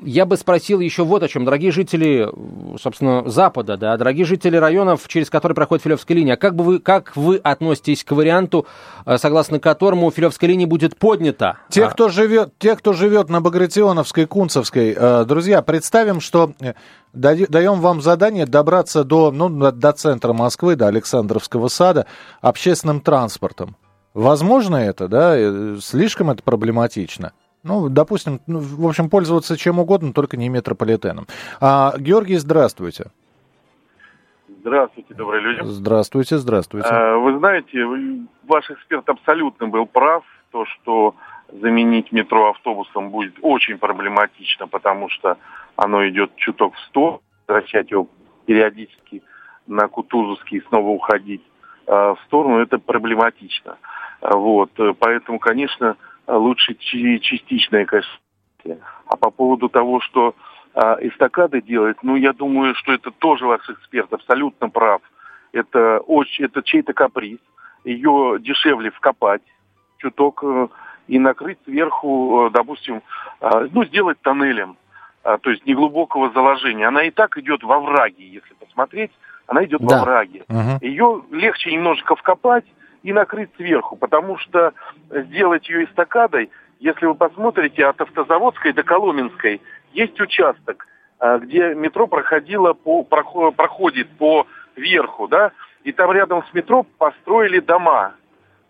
я 0.04 0.26
бы 0.26 0.38
спросил 0.38 0.80
еще 0.80 1.04
вот 1.04 1.24
о 1.24 1.28
чем. 1.28 1.46
Дорогие 1.46 1.72
жители, 1.72 2.28
собственно, 2.80 3.28
Запада, 3.30 3.78
да, 3.78 3.98
дорогие 3.98 4.26
жители 4.26 4.58
районов, 4.58 5.08
через 5.08 5.30
которые 5.30 5.56
проходит 5.56 5.84
Филевская 5.84 6.18
линия, 6.18 6.36
как, 6.36 6.56
бы 6.56 6.64
вы, 6.64 6.80
как 6.80 7.16
вы 7.16 7.38
относитесь 7.38 8.04
к 8.04 8.12
варианту, 8.12 8.66
э, 9.06 9.18
согласно 9.18 9.60
которому 9.60 10.12
Филевская 10.12 10.50
линия 10.50 10.68
будет 10.68 10.98
поднята? 10.98 11.58
Те, 11.70 11.86
а 11.86 11.90
кто 11.90 12.10
живет, 12.10 12.54
те, 12.60 12.76
кто 12.76 12.94
живет 12.94 13.30
на 13.30 13.42
Багратионовской, 13.42 14.26
Кунцевской, 14.26 14.96
э, 14.98 15.26
друзья, 15.26 15.62
представим, 15.62 16.20
что 16.20 16.54
э, 16.60 16.74
даем 17.14 17.80
вам 17.80 18.02
задание 18.02 18.46
добраться 18.46 19.04
до, 19.04 19.32
ну, 19.32 19.50
до 19.50 19.92
центра 19.94 20.34
Москвы, 20.34 20.76
до 20.76 20.88
Александровского 20.88 21.68
сада 21.68 22.06
общественным 22.42 23.02
транспортом. 23.02 23.76
Возможно 24.14 24.76
это, 24.76 25.08
да? 25.08 25.80
Слишком 25.80 26.30
это 26.30 26.44
проблематично. 26.44 27.34
Ну, 27.64 27.88
допустим, 27.88 28.42
ну, 28.46 28.60
в 28.60 28.86
общем, 28.86 29.10
пользоваться 29.10 29.58
чем 29.58 29.80
угодно, 29.80 30.12
только 30.12 30.36
не 30.36 30.50
метрополитеном. 30.50 31.28
А, 31.62 31.94
Георгий, 31.98 32.36
здравствуйте. 32.36 33.06
Здравствуйте, 34.60 35.14
добрые 35.14 35.42
люди. 35.42 35.60
Здравствуйте, 35.64 36.38
здравствуйте. 36.38 36.90
А, 36.90 37.18
вы 37.18 37.38
знаете, 37.38 37.86
ваш 38.44 38.70
эксперт 38.70 39.08
абсолютно 39.08 39.68
был 39.68 39.86
прав, 39.86 40.26
то, 40.52 40.66
что 40.66 41.16
заменить 41.62 42.12
метро 42.12 42.50
автобусом 42.50 43.12
будет 43.12 43.36
очень 43.42 43.78
проблематично, 43.78 44.68
потому 44.68 45.10
что 45.10 45.38
оно 45.78 46.08
идет 46.10 46.36
чуток 46.36 46.76
в 46.76 46.80
сто, 46.90 47.22
возвращать 47.48 47.92
его 47.92 48.08
периодически 48.46 49.24
на 49.68 49.88
Кутузовский 49.88 50.58
и 50.58 50.64
снова 50.68 50.90
уходить 50.90 51.44
а, 51.88 52.16
в 52.16 52.20
сторону, 52.26 52.60
это 52.60 52.78
проблематично. 52.78 53.78
Вот, 54.22 54.72
поэтому, 55.00 55.40
конечно, 55.40 55.98
лучше 56.28 56.76
частичное, 56.76 57.86
развития. 58.64 58.84
А 59.08 59.16
по 59.18 59.30
поводу 59.30 59.70
того, 59.70 60.00
что 60.02 60.36
а, 60.74 60.98
эстакады 61.02 61.62
делать, 61.62 61.98
ну, 62.04 62.16
я 62.16 62.34
думаю, 62.34 62.76
что 62.76 62.94
это 62.94 63.12
тоже 63.12 63.46
ваш 63.46 63.68
эксперт 63.70 64.12
абсолютно 64.14 64.70
прав. 64.70 65.02
Это, 65.52 66.00
очень, 66.00 66.46
это 66.46 66.64
чей-то 66.64 66.94
каприз. 66.94 67.40
Ее 67.84 68.38
дешевле 68.40 68.92
вкопать 68.92 69.42
чуток 69.98 70.44
э, 70.44 70.68
и 71.08 71.20
накрыть 71.20 71.60
сверху, 71.66 72.48
э, 72.48 72.50
допустим, 72.52 73.04
э, 73.42 73.68
ну, 73.72 73.84
сделать 73.86 74.20
тоннелем, 74.22 74.78
э, 75.24 75.38
то 75.42 75.50
есть 75.50 75.66
неглубокого 75.66 76.32
заложения. 76.32 76.88
Она 76.88 77.04
и 77.04 77.12
так 77.12 77.38
идет 77.38 77.62
во 77.64 77.80
враге, 77.80 78.26
если 78.26 78.54
посмотреть, 78.54 79.12
она 79.48 79.66
идет 79.66 79.82
да. 79.82 79.98
во 79.98 80.04
враге. 80.06 80.44
Угу. 80.50 80.80
Ее 80.82 81.22
легче 81.32 81.72
немножко 81.72 82.16
вкопать 82.16 82.66
и 83.04 83.14
накрыть 83.14 83.50
сверху, 83.58 83.96
потому 83.96 84.38
что 84.38 84.74
сделать 85.10 85.68
ее 85.70 85.86
эстакадой, 85.86 86.50
если 86.80 87.06
вы 87.06 87.16
посмотрите 87.16 87.86
от 87.86 88.02
Автозаводской 88.02 88.74
до 88.74 88.84
Коломенской, 88.84 89.62
есть 89.94 90.20
участок, 90.20 90.88
э, 91.20 91.40
где 91.40 91.76
метро 91.76 92.08
проходило 92.08 92.74
по, 92.74 93.04
проходит 93.04 94.10
по 94.18 94.48
верху, 94.76 95.28
да, 95.28 95.52
и 95.84 95.92
там 95.92 96.12
рядом 96.12 96.44
с 96.46 96.54
метро 96.54 96.84
построили 96.98 97.60
дома. 97.60 98.16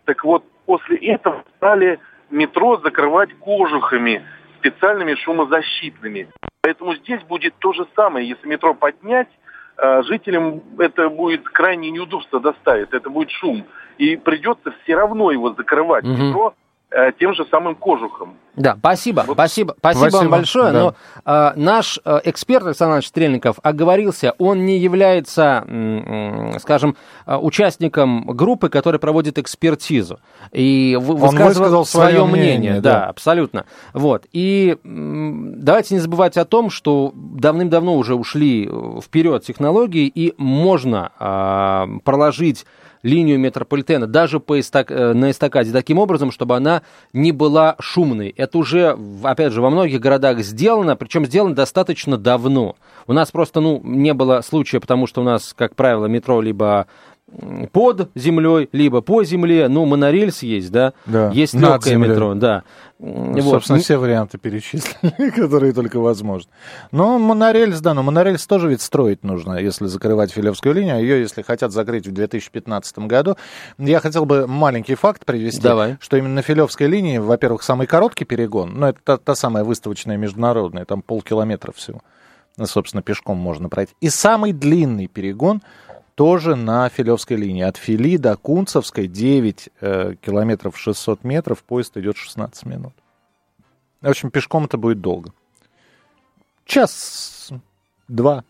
Так 0.04 0.24
вот, 0.24 0.44
после 0.66 0.96
этого 0.96 1.44
стали 1.56 1.98
метро 2.30 2.76
закрывать 2.78 3.32
кожухами, 3.38 4.24
специальными 4.58 5.14
шумозащитными. 5.14 6.28
Поэтому 6.62 6.94
здесь 6.96 7.22
будет 7.22 7.54
то 7.58 7.72
же 7.72 7.86
самое. 7.94 8.28
Если 8.28 8.48
метро 8.48 8.74
поднять, 8.74 9.28
э, 9.76 10.02
жителям 10.02 10.62
это 10.78 11.08
будет 11.08 11.44
крайне 11.44 11.90
неудобство 11.90 12.40
доставит, 12.40 12.94
это 12.94 13.10
будет 13.10 13.30
шум. 13.30 13.64
И 13.98 14.16
придется 14.16 14.72
все 14.82 14.96
равно 14.96 15.30
его 15.30 15.54
закрывать. 15.54 16.04
Угу. 16.04 16.12
Метро 16.12 16.54
Э, 16.96 17.10
тем 17.18 17.34
же 17.34 17.44
самым 17.50 17.74
кожухом. 17.74 18.36
Да, 18.54 18.76
спасибо, 18.78 19.24
вот. 19.26 19.34
спасибо, 19.34 19.74
спасибо, 19.76 20.00
спасибо 20.10 20.16
вам 20.18 20.30
большое. 20.30 20.72
Да. 20.72 20.80
Но 20.80 20.94
э, 21.24 21.52
наш 21.56 21.98
э, 22.04 22.20
эксперт 22.22 22.66
Александр 22.66 23.04
Стрельников 23.04 23.56
оговорился, 23.64 24.32
он 24.38 24.64
не 24.64 24.78
является, 24.78 25.64
э, 25.66 26.58
скажем, 26.60 26.94
участником 27.26 28.26
группы, 28.26 28.68
которая 28.68 29.00
проводит 29.00 29.38
экспертизу. 29.38 30.20
И 30.52 30.96
вы, 31.00 31.14
он 31.14 31.36
высказал 31.36 31.84
свое 31.84 32.24
мнение, 32.26 32.58
мнение 32.58 32.80
да, 32.80 32.92
да, 32.92 33.06
абсолютно. 33.06 33.66
Вот. 33.92 34.26
И 34.30 34.76
э, 34.76 34.76
давайте 34.84 35.94
не 35.94 36.00
забывать 36.00 36.36
о 36.36 36.44
том, 36.44 36.70
что 36.70 37.10
давным-давно 37.12 37.96
уже 37.96 38.14
ушли 38.14 38.70
вперед 39.02 39.42
технологии, 39.42 40.06
и 40.06 40.32
можно 40.36 41.10
э, 41.18 41.98
проложить 42.04 42.66
линию 43.04 43.38
метрополитена, 43.38 44.08
даже 44.08 44.40
по 44.40 44.58
эстак, 44.58 44.90
э, 44.90 45.12
на 45.12 45.30
эстакаде, 45.30 45.70
таким 45.70 45.98
образом, 45.98 46.32
чтобы 46.32 46.56
она 46.56 46.82
не 47.12 47.30
была 47.30 47.76
шумной. 47.78 48.34
Это 48.36 48.58
уже, 48.58 48.98
опять 49.22 49.52
же, 49.52 49.60
во 49.60 49.70
многих 49.70 50.00
городах 50.00 50.40
сделано, 50.40 50.96
причем 50.96 51.26
сделано 51.26 51.54
достаточно 51.54 52.16
давно. 52.16 52.74
У 53.06 53.12
нас 53.12 53.30
просто, 53.30 53.60
ну, 53.60 53.80
не 53.84 54.14
было 54.14 54.40
случая, 54.40 54.80
потому 54.80 55.06
что 55.06 55.20
у 55.20 55.24
нас, 55.24 55.54
как 55.56 55.76
правило, 55.76 56.06
метро 56.06 56.40
либо 56.40 56.86
под 57.72 58.10
землей, 58.14 58.68
либо 58.72 59.00
по 59.00 59.24
земле. 59.24 59.68
Ну, 59.68 59.84
монорельс 59.84 60.42
есть, 60.42 60.70
да? 60.70 60.92
да. 61.06 61.30
Есть 61.30 61.54
легкое 61.54 61.96
метро, 61.96 62.34
да. 62.34 62.64
Ну, 63.00 63.40
вот. 63.40 63.50
Собственно, 63.50 63.80
все 63.80 63.96
варианты 63.96 64.38
перечислили, 64.38 65.30
которые 65.36 65.72
только 65.72 65.98
возможны. 65.98 66.50
Но 66.92 67.18
монорельс, 67.18 67.80
да, 67.80 67.92
но 67.92 68.02
монорельс 68.02 68.46
тоже 68.46 68.68
ведь 68.68 68.82
строить 68.82 69.24
нужно, 69.24 69.58
если 69.58 69.86
закрывать 69.86 70.30
Филевскую 70.30 70.74
линию. 70.74 71.00
Ее, 71.00 71.20
если 71.20 71.42
хотят 71.42 71.72
закрыть 71.72 72.06
в 72.06 72.12
2015 72.12 72.98
году. 73.00 73.36
Я 73.78 74.00
хотел 74.00 74.26
бы 74.26 74.46
маленький 74.46 74.94
факт 74.94 75.24
привести, 75.24 75.60
Давай. 75.60 75.96
что 76.00 76.16
именно 76.16 76.34
на 76.34 76.42
Филевской 76.42 76.86
линии, 76.86 77.18
во-первых, 77.18 77.62
самый 77.62 77.86
короткий 77.86 78.24
перегон, 78.24 78.74
но 78.74 78.90
это 78.90 79.00
та, 79.02 79.16
та 79.16 79.34
самая 79.34 79.64
выставочная 79.64 80.16
международная, 80.16 80.84
там 80.84 81.02
полкилометра 81.02 81.72
всего. 81.72 82.00
Собственно, 82.62 83.02
пешком 83.02 83.36
можно 83.36 83.68
пройти. 83.68 83.94
И 84.00 84.08
самый 84.08 84.52
длинный 84.52 85.08
перегон– 85.08 85.62
тоже 86.14 86.54
на 86.54 86.88
Филевской 86.88 87.36
линии. 87.36 87.62
От 87.62 87.76
Фили 87.76 88.16
до 88.16 88.36
Кунцевской 88.36 89.06
9 89.08 89.68
э, 89.80 90.14
километров 90.20 90.78
600 90.78 91.24
метров, 91.24 91.62
поезд 91.62 91.96
идет 91.96 92.16
16 92.16 92.66
минут. 92.66 92.92
В 94.00 94.08
общем, 94.08 94.30
пешком 94.30 94.64
это 94.64 94.76
будет 94.76 95.00
долго. 95.00 95.32
Час, 96.64 97.50
два. 98.08 98.44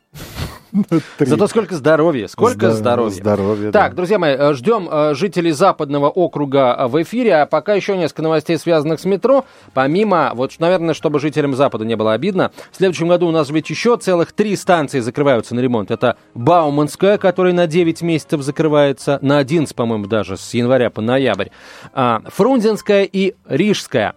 Зато 1.19 1.47
сколько 1.47 1.77
здоровья, 1.77 2.27
сколько 2.27 2.73
здоровья. 2.73 3.11
здоровья 3.11 3.71
так, 3.71 3.95
друзья 3.95 4.19
мои, 4.19 4.35
э, 4.37 4.55
ждем 4.55 4.89
э, 4.91 5.15
жителей 5.15 5.53
западного 5.53 6.09
округа 6.09 6.77
э, 6.79 6.87
в 6.89 7.01
эфире, 7.03 7.37
а 7.37 7.47
пока 7.47 7.75
еще 7.75 7.97
несколько 7.97 8.23
новостей, 8.23 8.59
связанных 8.59 8.99
с 8.99 9.05
метро. 9.05 9.45
Помимо, 9.73 10.33
вот, 10.35 10.53
наверное, 10.59 10.95
чтобы 10.95 11.21
жителям 11.21 11.55
Запада 11.55 11.85
не 11.85 11.95
было 11.95 12.13
обидно, 12.13 12.51
в 12.73 12.77
следующем 12.77 13.09
году 13.09 13.29
у 13.29 13.31
нас 13.31 13.51
ведь 13.51 13.71
еще 13.71 13.97
целых 13.97 14.33
три 14.33 14.57
станции 14.57 14.99
закрываются 14.99 15.55
на 15.55 15.61
ремонт. 15.61 15.91
Это 15.91 16.17
Бауманская, 16.35 17.19
которая 17.19 17.53
на 17.53 17.67
9 17.67 18.03
месяцев 18.03 18.43
закрывается, 18.43 19.19
на 19.23 19.39
11, 19.39 19.75
по-моему, 19.77 20.07
даже 20.07 20.37
с 20.37 20.55
января 20.55 20.91
по 20.91 21.01
ноябрь. 21.01 21.49
А, 21.93 22.23
Фрунзенская 22.27 23.05
и 23.05 23.35
Рижская 23.49 24.15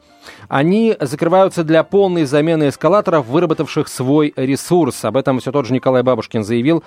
они 0.47 0.95
закрываются 0.99 1.63
для 1.63 1.83
полной 1.83 2.25
замены 2.25 2.69
эскалаторов, 2.69 3.27
выработавших 3.27 3.87
свой 3.87 4.33
ресурс. 4.35 5.03
Об 5.05 5.17
этом 5.17 5.39
все 5.39 5.51
тот 5.51 5.65
же 5.65 5.73
Николай 5.73 6.03
Бабушкин 6.03 6.43
заявил, 6.43 6.83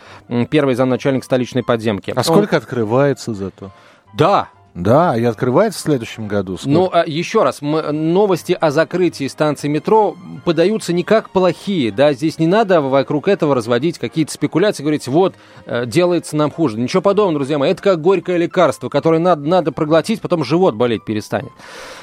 первый 0.50 0.74
замначальник 0.74 1.24
столичной 1.24 1.62
подземки. 1.62 2.12
А 2.14 2.18
Он... 2.18 2.24
сколько 2.24 2.56
открывается 2.56 3.34
зато? 3.34 3.70
Да, 4.14 4.48
да, 4.74 5.16
и 5.16 5.24
открывается 5.24 5.80
в 5.80 5.82
следующем 5.82 6.28
году. 6.28 6.56
Сколько? 6.56 6.70
Ну, 6.70 6.90
а 6.92 7.04
еще 7.04 7.42
раз, 7.42 7.60
мы, 7.60 7.90
новости 7.90 8.56
о 8.58 8.70
закрытии 8.70 9.26
станции 9.26 9.66
метро 9.66 10.16
подаются 10.44 10.92
не 10.92 11.02
как 11.02 11.30
плохие, 11.30 11.90
да, 11.90 12.12
здесь 12.12 12.38
не 12.38 12.46
надо 12.46 12.80
вокруг 12.80 13.26
этого 13.26 13.54
разводить 13.56 13.98
какие-то 13.98 14.32
спекуляции, 14.32 14.82
говорить, 14.82 15.08
вот, 15.08 15.34
э, 15.66 15.86
делается 15.86 16.36
нам 16.36 16.52
хуже. 16.52 16.78
Ничего 16.78 17.02
подобного, 17.02 17.40
друзья 17.40 17.58
мои, 17.58 17.72
это 17.72 17.82
как 17.82 18.00
горькое 18.00 18.38
лекарство, 18.38 18.88
которое 18.88 19.18
надо, 19.18 19.46
надо 19.46 19.72
проглотить, 19.72 20.20
потом 20.20 20.44
живот 20.44 20.76
болеть 20.76 21.04
перестанет. 21.04 21.50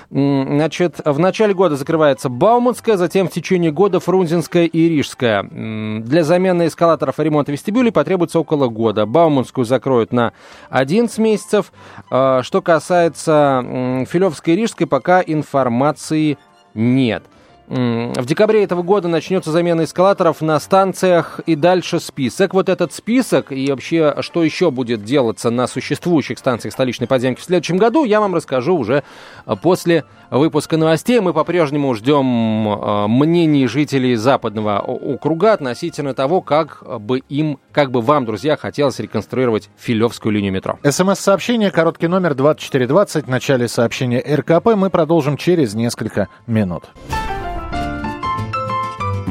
Значит, 0.10 1.02
в 1.04 1.20
начале 1.20 1.54
года 1.54 1.76
закрывается 1.76 2.30
Бауманская, 2.30 2.96
затем 2.96 3.28
в 3.28 3.32
течение 3.32 3.72
года 3.72 4.00
Фрунзенская 4.00 4.65
и 4.65 4.89
Рижская. 4.89 5.43
Для 5.43 6.24
замены 6.24 6.67
эскалаторов 6.67 7.20
и 7.20 7.24
ремонта 7.24 7.52
вестибюлей 7.52 7.91
потребуется 7.91 8.39
около 8.39 8.70
года. 8.70 9.06
Бауманскую 9.06 9.65
закроют 9.65 10.13
на 10.13 10.32
11 10.70 11.17
месяцев. 11.17 11.74
А, 12.10 12.41
что 12.41 12.62
касается 12.62 14.06
Филевской 14.10 14.54
и 14.54 14.58
Рижской, 14.58 14.88
пока 14.88 15.22
информации 15.22 16.38
нет. 16.74 17.24
В 17.68 18.26
декабре 18.26 18.64
этого 18.64 18.82
года 18.82 19.10
начнется 19.10 19.52
замена 19.52 19.84
эскалаторов 19.84 20.40
на 20.40 20.58
станциях 20.58 21.42
и 21.46 21.56
дальше 21.56 22.00
список. 22.00 22.54
Вот 22.54 22.70
этот 22.70 22.94
список 22.94 23.52
и 23.52 23.70
вообще, 23.70 24.16
что 24.22 24.42
еще 24.42 24.72
будет 24.72 25.04
делаться 25.04 25.50
на 25.50 25.68
существующих 25.68 26.40
станциях 26.40 26.74
столичной 26.74 27.08
подземки 27.08 27.42
в 27.42 27.44
следующем 27.44 27.76
году, 27.76 28.06
я 28.06 28.22
вам 28.22 28.34
расскажу 28.34 28.78
уже 28.78 29.04
а, 29.46 29.58
после 29.58 30.06
выпуска 30.32 30.78
новостей. 30.78 31.20
Мы 31.20 31.34
по-прежнему 31.34 31.94
ждем 31.94 32.70
а, 32.70 33.08
мнений 33.10 33.68
жителей 33.68 34.16
западного 34.16 34.80
округа 34.80 35.52
относительно 35.52 36.14
того, 36.14 36.40
как 36.40 36.84
бы 37.02 37.20
им, 37.28 37.60
как 37.74 37.92
бы 37.92 38.00
вам, 38.00 38.24
друзья, 38.26 38.56
хотелось 38.56 39.00
реконструировать 39.00 39.70
Филевскую 39.78 40.32
линию 40.32 40.54
метро. 40.54 40.80
СМС-сообщение, 40.90 41.72
короткий 41.72 42.08
номер 42.08 42.34
2420, 42.34 43.26
в 43.26 43.30
начале 43.30 43.68
сообщения 43.68 44.20
РКП. 44.20 44.76
Мы 44.78 44.90
продолжим 44.90 45.36
через 45.36 45.74
несколько 45.74 46.30
минут. 46.48 46.86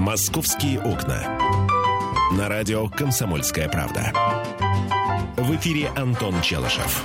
«Московские 0.06 0.78
окна». 0.78 1.36
На 2.38 2.48
радио 2.48 2.86
«Комсомольская 2.86 3.68
правда». 3.68 4.12
В 5.36 5.52
эфире 5.56 5.90
Антон 5.96 6.40
Челышев. 6.42 7.04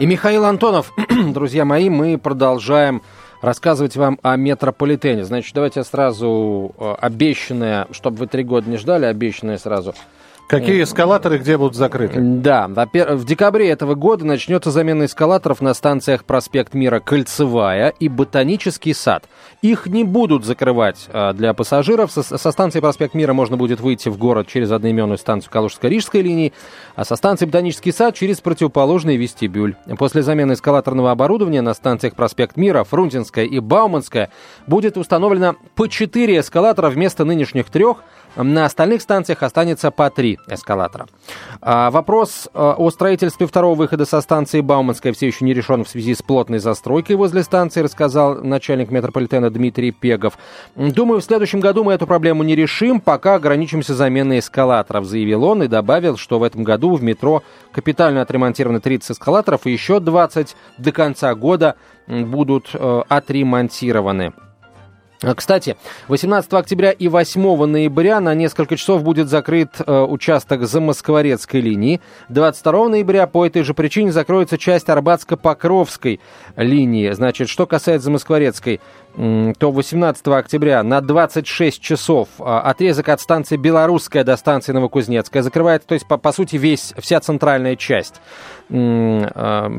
И 0.00 0.06
Михаил 0.06 0.44
Антонов. 0.44 0.92
Друзья 1.32 1.64
мои, 1.64 1.88
мы 1.88 2.18
продолжаем 2.18 3.00
рассказывать 3.42 3.94
вам 3.94 4.18
о 4.22 4.34
метрополитене. 4.34 5.24
Значит, 5.24 5.54
давайте 5.54 5.84
сразу 5.84 6.74
э, 6.76 6.94
обещанное, 6.98 7.86
чтобы 7.92 8.16
вы 8.16 8.26
три 8.26 8.42
года 8.42 8.68
не 8.68 8.76
ждали, 8.76 9.04
обещанное 9.04 9.56
сразу– 9.56 9.94
Какие 10.48 10.82
эскалаторы 10.82 11.38
где 11.38 11.56
будут 11.56 11.74
закрыты? 11.76 12.20
Да, 12.20 12.68
в 12.68 13.24
декабре 13.24 13.70
этого 13.70 13.94
года 13.94 14.26
начнется 14.26 14.70
замена 14.70 15.06
эскалаторов 15.06 15.60
на 15.60 15.72
станциях 15.72 16.24
Проспект 16.24 16.74
Мира 16.74 17.00
Кольцевая 17.00 17.88
и 17.88 18.08
Ботанический 18.08 18.92
сад. 18.92 19.24
Их 19.62 19.86
не 19.86 20.04
будут 20.04 20.44
закрывать 20.44 21.08
а, 21.08 21.32
для 21.32 21.54
пассажиров. 21.54 22.12
Со, 22.12 22.22
станции 22.52 22.80
Проспект 22.80 23.14
Мира 23.14 23.32
можно 23.32 23.56
будет 23.56 23.80
выйти 23.80 24.10
в 24.10 24.18
город 24.18 24.46
через 24.46 24.70
одноименную 24.70 25.16
станцию 25.16 25.50
Калужско-Рижской 25.52 26.20
линии, 26.20 26.52
а 26.96 27.04
со 27.04 27.16
станции 27.16 27.46
Ботанический 27.46 27.92
сад 27.92 28.14
через 28.14 28.40
противоположный 28.40 29.16
вестибюль. 29.16 29.76
После 29.98 30.22
замены 30.22 30.52
эскалаторного 30.52 31.12
оборудования 31.12 31.62
на 31.62 31.72
станциях 31.72 32.14
Проспект 32.14 32.56
Мира, 32.56 32.84
Фрунзенская 32.84 33.46
и 33.46 33.58
Бауманская 33.58 34.30
будет 34.66 34.98
установлено 34.98 35.56
по 35.74 35.86
4 35.86 36.38
эскалатора 36.38 36.90
вместо 36.90 37.24
нынешних 37.24 37.70
трех– 37.70 37.98
На 38.36 38.64
остальных 38.64 39.02
станциях 39.02 39.42
останется 39.42 39.90
по 39.90 40.08
три 40.10 40.38
эскалатора. 40.48 41.06
А, 41.60 41.90
вопрос 41.90 42.48
а, 42.54 42.74
о 42.78 42.90
строительстве 42.90 43.46
второго 43.46 43.74
выхода 43.74 44.06
со 44.06 44.20
станции 44.20 44.60
Бауманская 44.60 45.12
все 45.12 45.26
еще 45.26 45.44
не 45.44 45.52
решен 45.52 45.84
в 45.84 45.88
связи 45.88 46.14
с 46.14 46.22
плотной 46.22 46.58
застройкой 46.58 47.16
возле 47.16 47.42
станции, 47.42 47.82
рассказал 47.82 48.42
начальник 48.42 48.90
метрополитена 48.90 49.50
Дмитрий 49.50 49.90
Пегов. 49.90 50.38
Думаю, 50.76 51.20
в 51.20 51.24
следующем 51.24 51.60
году 51.60 51.84
мы 51.84 51.92
эту 51.92 52.06
проблему 52.06 52.42
не 52.42 52.56
решим, 52.56 53.00
пока 53.00 53.34
ограничимся 53.34 53.94
заменой 53.94 54.38
эскалаторов, 54.38 55.04
заявил 55.04 55.44
он 55.44 55.62
и 55.62 55.68
добавил, 55.68 56.16
что 56.16 56.38
в 56.38 56.42
этом 56.42 56.64
году 56.64 56.94
в 56.94 57.02
метро 57.02 57.42
капитально 57.70 58.22
отремонтированы 58.22 58.80
30 58.80 59.10
эскалаторов 59.12 59.66
и 59.66 59.72
еще 59.72 60.00
20 60.00 60.56
до 60.78 60.92
конца 60.92 61.34
года 61.34 61.76
будут 62.06 62.70
э, 62.72 63.02
отремонтированы. 63.08 64.32
А, 65.22 65.34
кстати, 65.34 65.76
18 66.08 66.52
октября 66.54 66.90
и 66.90 67.06
8 67.06 67.64
ноября 67.66 68.20
на 68.20 68.34
несколько 68.34 68.76
часов 68.76 69.04
будет 69.04 69.28
закрыт 69.28 69.70
э, 69.78 70.00
участок 70.00 70.66
Замоскворецкой 70.66 71.60
линии. 71.60 72.00
22 72.28 72.88
ноября 72.88 73.26
по 73.28 73.46
этой 73.46 73.62
же 73.62 73.72
причине 73.72 74.10
закроется 74.10 74.58
часть 74.58 74.88
Арбатско-Покровской 74.88 76.18
линии. 76.56 77.12
Значит, 77.12 77.48
что 77.48 77.66
касается 77.66 78.06
Замоскворецкой, 78.06 78.80
то 79.14 79.70
18 79.70 80.26
октября 80.28 80.82
на 80.82 81.00
26 81.00 81.80
часов 81.80 82.28
э, 82.38 82.44
отрезок 82.44 83.08
от 83.10 83.20
станции 83.20 83.56
Белорусская 83.56 84.24
до 84.24 84.36
станции 84.36 84.72
Новокузнецкая 84.72 85.42
закрывает, 85.42 85.84
то 85.84 85.94
есть, 85.94 86.08
по, 86.08 86.16
по 86.16 86.32
сути, 86.32 86.56
весь, 86.56 86.94
вся 86.98 87.20
центральная 87.20 87.76
часть 87.76 88.20
э, 88.70 88.74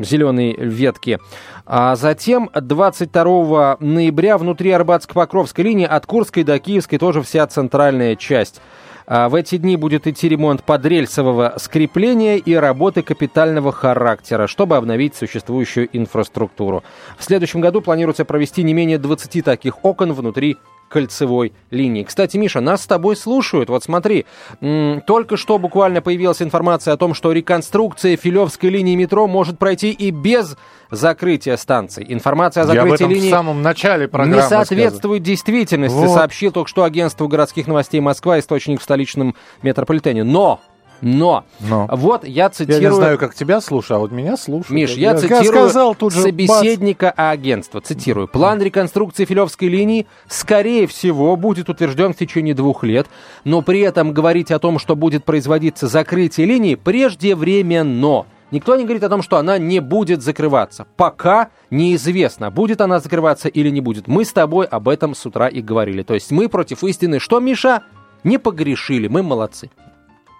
зеленой 0.03 0.55
ветки. 0.57 1.19
А 1.65 1.95
затем 1.95 2.51
22 2.53 3.77
ноября 3.79 4.37
внутри 4.37 4.71
Арбатско-Покровской 4.71 5.63
линии 5.63 5.87
от 5.87 6.05
Курской 6.05 6.43
до 6.43 6.59
Киевской 6.59 6.97
тоже 6.97 7.23
вся 7.23 7.47
центральная 7.47 8.15
часть. 8.15 8.61
А 9.05 9.29
в 9.29 9.35
эти 9.35 9.57
дни 9.57 9.75
будет 9.75 10.07
идти 10.07 10.29
ремонт 10.29 10.63
подрельсового 10.63 11.55
скрепления 11.57 12.37
и 12.37 12.53
работы 12.53 13.01
капитального 13.01 13.71
характера, 13.71 14.47
чтобы 14.47 14.77
обновить 14.77 15.15
существующую 15.15 15.89
инфраструктуру. 15.91 16.83
В 17.17 17.23
следующем 17.23 17.61
году 17.61 17.81
планируется 17.81 18.25
провести 18.25 18.63
не 18.63 18.73
менее 18.73 18.97
20 18.97 19.43
таких 19.43 19.83
окон 19.83 20.13
внутри 20.13 20.57
кольцевой 20.93 21.53
линии. 21.71 22.03
Кстати, 22.03 22.37
Миша, 22.37 22.61
нас 22.61 22.83
с 22.83 22.85
тобой 22.87 23.15
слушают. 23.15 23.67
Вот 23.69 23.83
смотри, 23.83 24.27
только 24.61 25.37
что 25.37 25.57
буквально 25.57 26.03
появилась 26.03 26.43
информация 26.43 26.93
о 26.93 26.97
том, 26.97 27.15
что 27.15 27.31
реконструкция 27.31 28.15
Филевской 28.15 28.69
линии 28.69 28.95
метро 28.95 29.27
может 29.27 29.57
пройти 29.57 29.89
и 29.89 30.11
без 30.11 30.55
закрытия 30.91 31.57
станций. 31.57 32.05
Информация 32.07 32.63
о 32.63 32.67
закрытии 32.67 33.05
линии 33.05 33.27
в 33.27 33.31
самом 33.31 33.63
начале 33.63 34.07
программы 34.07 34.43
не 34.43 34.47
соответствует 34.47 35.23
сказал. 35.23 35.25
действительности, 35.25 35.95
вот. 35.95 36.13
сообщил 36.13 36.51
только 36.51 36.69
что 36.69 36.83
агентство 36.83 37.27
городских 37.27 37.65
новостей 37.65 37.99
Москва, 37.99 38.37
источник 38.37 38.79
в 38.79 38.83
столичном 38.83 39.33
метрополитене. 39.63 40.23
Но 40.23 40.61
но, 41.03 41.43
Но. 41.59 41.87
вот 41.91 42.25
я 42.25 42.49
цитирую... 42.49 42.81
Я 42.81 42.89
не 42.89 42.95
знаю, 42.95 43.17
как 43.17 43.35
тебя 43.35 43.59
слушаю, 43.59 43.97
а 43.97 43.99
вот 43.99 44.11
меня 44.11 44.37
слушают. 44.37 44.69
Миш, 44.69 44.91
я, 44.91 45.11
я 45.11 45.17
цитирую 45.17 45.43
сказал, 45.43 45.95
тут 45.95 46.13
же 46.13 46.21
собеседника 46.21 47.07
бац. 47.07 47.13
агентства. 47.17 47.81
Цитирую. 47.81 48.29
План 48.29 48.61
реконструкции 48.61 49.25
Филевской 49.25 49.67
линии, 49.67 50.07
скорее 50.29 50.87
всего, 50.87 51.35
будет 51.35 51.67
утвержден 51.67 52.13
в 52.13 52.17
течение 52.17 52.55
двух 52.55 52.85
лет, 52.85 53.07
но 53.43 53.61
при 53.61 53.81
этом 53.81 54.13
говорить 54.13 54.49
о 54.51 54.59
том, 54.59 54.79
что 54.79 54.95
будет 54.95 55.25
производиться 55.25 55.87
закрытие 55.87 56.47
линии, 56.47 56.75
преждевременно. 56.75 58.25
Никто 58.51 58.77
не 58.77 58.83
говорит 58.83 59.03
о 59.03 59.09
том, 59.09 59.23
что 59.23 59.37
она 59.37 59.57
не 59.57 59.81
будет 59.81 60.21
закрываться. 60.21 60.87
Пока 60.95 61.49
неизвестно, 61.69 62.49
будет 62.49 62.79
она 62.79 63.01
закрываться 63.01 63.49
или 63.49 63.69
не 63.69 63.81
будет. 63.81 64.07
Мы 64.07 64.23
с 64.23 64.31
тобой 64.31 64.67
об 64.67 64.87
этом 64.87 65.15
с 65.15 65.25
утра 65.25 65.49
и 65.49 65.61
говорили. 65.61 66.03
То 66.03 66.13
есть 66.13 66.31
мы 66.31 66.47
против 66.47 66.83
истины. 66.85 67.19
Что, 67.19 67.41
Миша? 67.41 67.83
Не 68.23 68.37
погрешили, 68.37 69.09
мы 69.09 69.21
молодцы. 69.21 69.69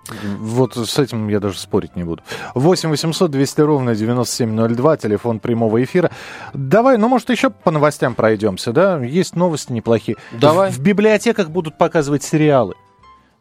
Вот 0.10 0.76
с 0.76 1.00
этим 1.00 1.30
я 1.30 1.40
даже 1.40 1.58
спорить 1.58 1.96
не 1.96 2.04
буду. 2.04 2.24
8 2.56 2.90
800 2.90 3.32
200 3.32 3.62
ровно 3.62 3.96
9702, 3.96 4.98
телефон 4.98 5.40
прямого 5.40 5.82
эфира. 5.84 6.12
Давай, 6.54 6.98
ну, 6.98 7.08
может, 7.08 7.30
еще 7.30 7.50
по 7.50 7.72
новостям 7.72 8.14
пройдемся, 8.14 8.74
да? 8.74 9.00
Есть 9.00 9.36
новости 9.36 9.72
неплохие. 9.72 10.18
Давай. 10.34 10.72
В, 10.72 10.76
в 10.76 10.80
библиотеках 10.82 11.50
будут 11.50 11.78
показывать 11.78 12.24
сериалы. 12.24 12.76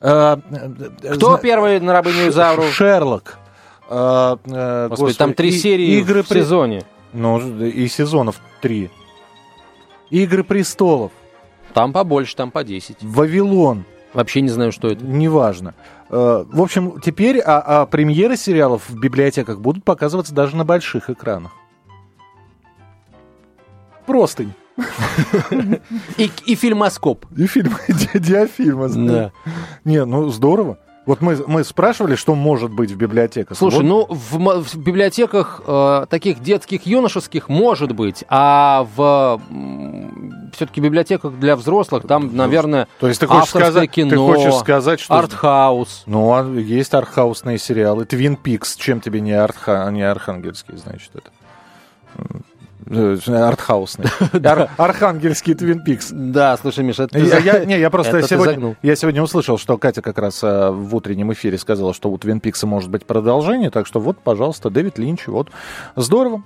А, 0.00 0.38
Кто 1.14 1.30
зна... 1.30 1.38
первый 1.38 1.80
на 1.80 1.92
рабыню 1.92 2.28
Изауру? 2.28 2.62
Шерлок. 2.64 3.38
Господи, 3.88 4.88
господи, 4.88 5.16
там 5.18 5.34
три 5.34 5.50
и, 5.50 5.52
серии 5.52 5.98
игры 5.98 6.22
в 6.22 6.28
при... 6.28 6.40
сезоне. 6.40 6.84
Ну, 7.12 7.38
и 7.60 7.88
сезонов 7.88 8.40
три. 8.60 8.90
Игры 10.10 10.44
престолов. 10.44 11.12
Там 11.74 11.92
побольше, 11.92 12.36
там 12.36 12.50
по 12.50 12.64
10. 12.64 12.98
Вавилон. 13.02 13.84
Вообще 14.14 14.40
не 14.40 14.48
знаю, 14.48 14.72
что 14.72 14.88
это. 14.88 15.04
Неважно. 15.04 15.74
Э, 16.12 16.44
в 16.46 16.60
общем, 16.60 17.00
теперь 17.00 17.40
а, 17.40 17.82
а 17.82 17.86
премьеры 17.86 18.36
сериалов 18.36 18.88
в 18.88 19.00
библиотеках 19.00 19.60
будут 19.60 19.82
показываться 19.82 20.34
даже 20.34 20.56
на 20.56 20.64
больших 20.64 21.08
экранах. 21.08 21.52
Простынь. 24.06 24.52
И, 26.18 26.30
и 26.46 26.54
фильмоскоп. 26.54 27.24
И 27.36 27.46
фильм, 27.46 27.72
диафильмоскоп. 27.88 29.06
Да. 29.06 29.32
Не, 29.84 30.04
ну 30.04 30.28
здорово. 30.28 30.78
Вот 31.06 31.20
мы, 31.20 31.36
мы 31.46 31.64
спрашивали, 31.64 32.14
что 32.14 32.34
может 32.34 32.70
быть 32.72 32.90
в 32.90 32.96
библиотеках. 32.96 33.56
Слушай, 33.56 33.82
вот. 33.82 33.84
ну 33.84 34.06
в, 34.08 34.62
в 34.62 34.76
библиотеках 34.76 35.62
э, 35.66 36.06
таких 36.08 36.40
детских, 36.40 36.86
юношеских 36.86 37.48
может 37.48 37.92
быть, 37.92 38.24
а 38.28 38.86
в 38.94 39.40
все-таки 40.52 40.80
библиотеках 40.80 41.38
для 41.38 41.56
взрослых 41.56 42.06
там, 42.06 42.34
наверное, 42.36 42.88
То 43.00 43.08
есть 43.08 43.20
ты 43.20 43.26
хочешь 43.26 43.50
сказать, 43.50 43.90
кино, 43.90 44.10
ты 44.10 44.16
хочешь 44.16 44.54
сказать, 44.54 45.00
что 45.00 45.14
артхаус. 45.14 46.04
Ну, 46.06 46.32
а 46.32 46.44
есть 46.44 46.94
артхаусные 46.94 47.58
сериалы. 47.58 48.04
Твин 48.04 48.36
Пикс, 48.36 48.76
чем 48.76 49.00
тебе 49.00 49.20
не, 49.20 49.32
артха, 49.32 49.88
не 49.90 50.02
архангельский, 50.02 50.76
значит 50.76 51.10
это? 51.14 51.30
Э, 52.86 53.16
артхаусный. 53.28 54.06
Ар- 54.44 54.70
архангельский 54.76 55.54
Твин 55.54 55.82
Пикс. 55.82 56.08
Да, 56.10 56.56
слушай, 56.56 56.84
Миша, 56.84 57.04
это 57.04 57.18
я, 57.18 57.38
я, 57.38 57.64
не, 57.64 57.78
я 57.78 57.90
просто 57.90 58.18
это 58.18 58.28
сегодня, 58.28 58.76
я 58.82 58.96
сегодня 58.96 59.22
услышал, 59.22 59.56
что 59.56 59.78
Катя 59.78 60.02
как 60.02 60.18
раз 60.18 60.40
а, 60.42 60.70
в 60.72 60.94
утреннем 60.94 61.32
эфире 61.32 61.58
сказала, 61.58 61.94
что 61.94 62.10
у 62.10 62.18
Твин 62.18 62.40
Пикса 62.40 62.66
может 62.66 62.90
быть 62.90 63.06
продолжение, 63.06 63.70
так 63.70 63.86
что 63.86 64.00
вот, 64.00 64.18
пожалуйста, 64.18 64.68
Дэвид 64.68 64.98
Линч, 64.98 65.26
вот. 65.26 65.48
Здорово. 65.96 66.42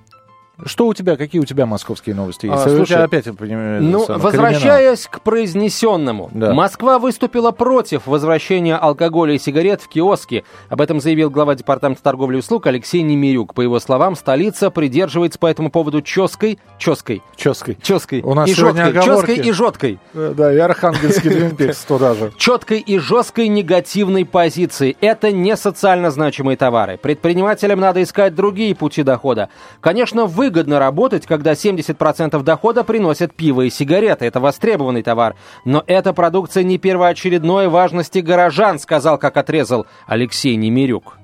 Что 0.64 0.86
у 0.86 0.94
тебя, 0.94 1.16
какие 1.16 1.38
у 1.38 1.44
тебя 1.44 1.66
московские 1.66 2.14
новости 2.14 2.46
есть? 2.46 2.66
А, 2.66 2.68
слушай, 2.68 2.86
тебя 2.86 3.04
опять, 3.04 3.26
ну, 3.26 4.04
самое, 4.06 4.22
возвращаясь 4.22 5.02
криминал. 5.02 5.20
к 5.20 5.22
произнесенному, 5.22 6.30
да. 6.32 6.54
Москва 6.54 6.98
выступила 6.98 7.50
против 7.50 8.06
возвращения 8.06 8.74
алкоголя 8.74 9.34
и 9.34 9.38
сигарет 9.38 9.82
в 9.82 9.88
киоски. 9.88 10.44
Об 10.70 10.80
этом 10.80 11.00
заявил 11.00 11.28
глава 11.28 11.56
Департамента 11.56 12.02
торговли 12.02 12.36
и 12.36 12.38
услуг 12.38 12.66
Алексей 12.68 13.02
Немирюк. 13.02 13.52
По 13.52 13.60
его 13.60 13.78
словам, 13.80 14.16
столица 14.16 14.70
придерживается 14.70 15.38
по 15.38 15.46
этому 15.46 15.70
поводу 15.70 16.00
четкой, 16.00 16.58
четкой, 16.78 17.22
четкой, 17.36 17.76
четкой 17.82 18.22
у 18.22 18.32
нас 18.32 18.48
и 18.48 18.54
жесткой, 18.54 18.92
ческой 18.94 19.36
и 19.36 19.52
жесткой. 19.52 19.98
Э, 20.14 20.32
да, 20.34 20.54
и 20.54 20.56
архангельский 20.56 21.30
Твин 21.30 21.57
Пикс 21.57 21.84
туда 21.84 22.14
же. 22.14 22.32
Четкой 22.38 22.78
и 22.78 22.98
жесткой 22.98 23.48
негативной 23.48 24.24
позиции. 24.24 24.96
Это 25.02 25.32
не 25.32 25.54
социально 25.54 26.10
значимые 26.10 26.56
товары. 26.56 26.96
Предпринимателям 26.96 27.78
надо 27.78 28.02
искать 28.02 28.34
другие 28.34 28.74
пути 28.74 29.02
дохода. 29.02 29.50
Конечно, 29.82 30.24
вы 30.24 30.45
выгодно 30.46 30.78
работать, 30.78 31.26
когда 31.26 31.52
70% 31.52 32.40
дохода 32.42 32.84
приносят 32.84 33.34
пиво 33.34 33.62
и 33.62 33.70
сигареты. 33.70 34.26
Это 34.26 34.38
востребованный 34.38 35.02
товар. 35.02 35.34
Но 35.64 35.82
эта 35.88 36.12
продукция 36.12 36.62
не 36.62 36.78
первоочередной 36.78 37.66
важности 37.68 38.20
горожан, 38.20 38.78
сказал, 38.78 39.18
как 39.18 39.36
отрезал 39.36 39.86
Алексей 40.06 40.54
Немирюк. 40.54 41.18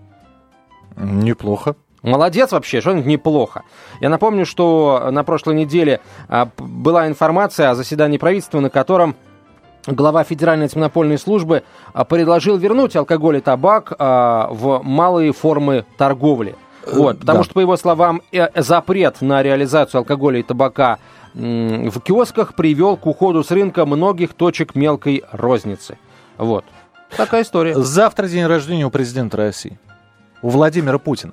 Неплохо. 0.97 1.77
Молодец 2.03 2.51
вообще, 2.51 2.81
что-нибудь 2.81 3.07
неплохо. 3.07 3.63
Я 4.01 4.09
напомню, 4.09 4.45
что 4.45 5.09
на 5.13 5.23
прошлой 5.23 5.55
неделе 5.55 6.01
а, 6.29 6.49
была 6.59 7.07
информация 7.07 7.71
о 7.71 7.77
заседании 7.77 8.19
правительства, 8.19 8.59
на 8.59 8.71
котором 8.71 9.15
глава 9.87 10.25
Федеральной 10.25 10.65
антимонопольной 10.65 11.17
службы 11.17 11.63
а, 11.93 12.05
предложил 12.05 12.57
вернуть 12.57 12.97
алкоголь 12.97 13.37
и 13.37 13.41
табак 13.41 13.93
а, 13.97 14.49
в 14.51 14.83
малые 14.83 15.33
формы 15.33 15.85
торговли. 15.97 16.57
Вот, 16.87 17.21
потому 17.21 17.39
да. 17.39 17.45
что, 17.45 17.55
по 17.55 17.61
его 17.61 17.77
словам, 17.77 18.23
э, 18.33 18.49
запрет 18.61 19.21
на 19.21 19.43
реализацию 19.43 20.01
алкоголя 20.01 20.41
и 20.41 20.43
табака 20.43 20.99
в 21.35 22.01
киосках 22.01 22.55
привел 22.55 22.97
к 22.97 23.07
уходу 23.07 23.43
с 23.43 23.51
рынка 23.51 23.87
многих 23.87 24.35
точек 24.35 24.75
мелкой 24.75 25.25
розницы. 25.33 25.99
Вот. 26.37 26.65
Такая 27.17 27.43
история. 27.43 27.75
Завтра 27.75 28.29
день 28.29 28.45
рождения 28.47 28.85
у 28.85 28.91
президента 28.91 29.37
России. 29.37 29.79
У 30.43 30.51
Владимира 30.51 30.99
Путина. 30.99 31.33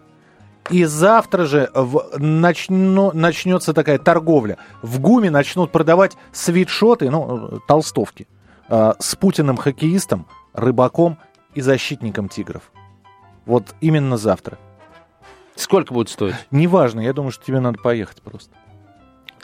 И 0.70 0.86
завтра 0.86 1.46
же 1.46 1.70
в, 1.74 2.18
начну, 2.18 3.12
начнется 3.14 3.74
такая 3.74 3.98
торговля. 3.98 4.58
В 4.82 5.00
ГУМе 5.00 5.32
начнут 5.32 5.72
продавать 5.72 6.16
свитшоты, 6.32 7.10
ну, 7.10 7.60
толстовки, 7.68 8.28
э, 8.70 8.94
с 9.00 9.16
Путиным 9.16 9.58
хоккеистом, 9.58 10.28
рыбаком 10.54 11.18
и 11.56 11.62
защитником 11.62 12.30
тигров. 12.30 12.72
Вот 13.46 13.74
именно 13.82 14.18
завтра. 14.18 14.60
Сколько 15.60 15.94
будет 15.94 16.10
стоить? 16.10 16.36
Неважно, 16.52 17.02
я 17.02 17.14
думаю, 17.14 17.32
что 17.32 17.46
тебе 17.46 17.60
надо 17.60 17.78
поехать 17.80 18.22
просто. 18.22 18.50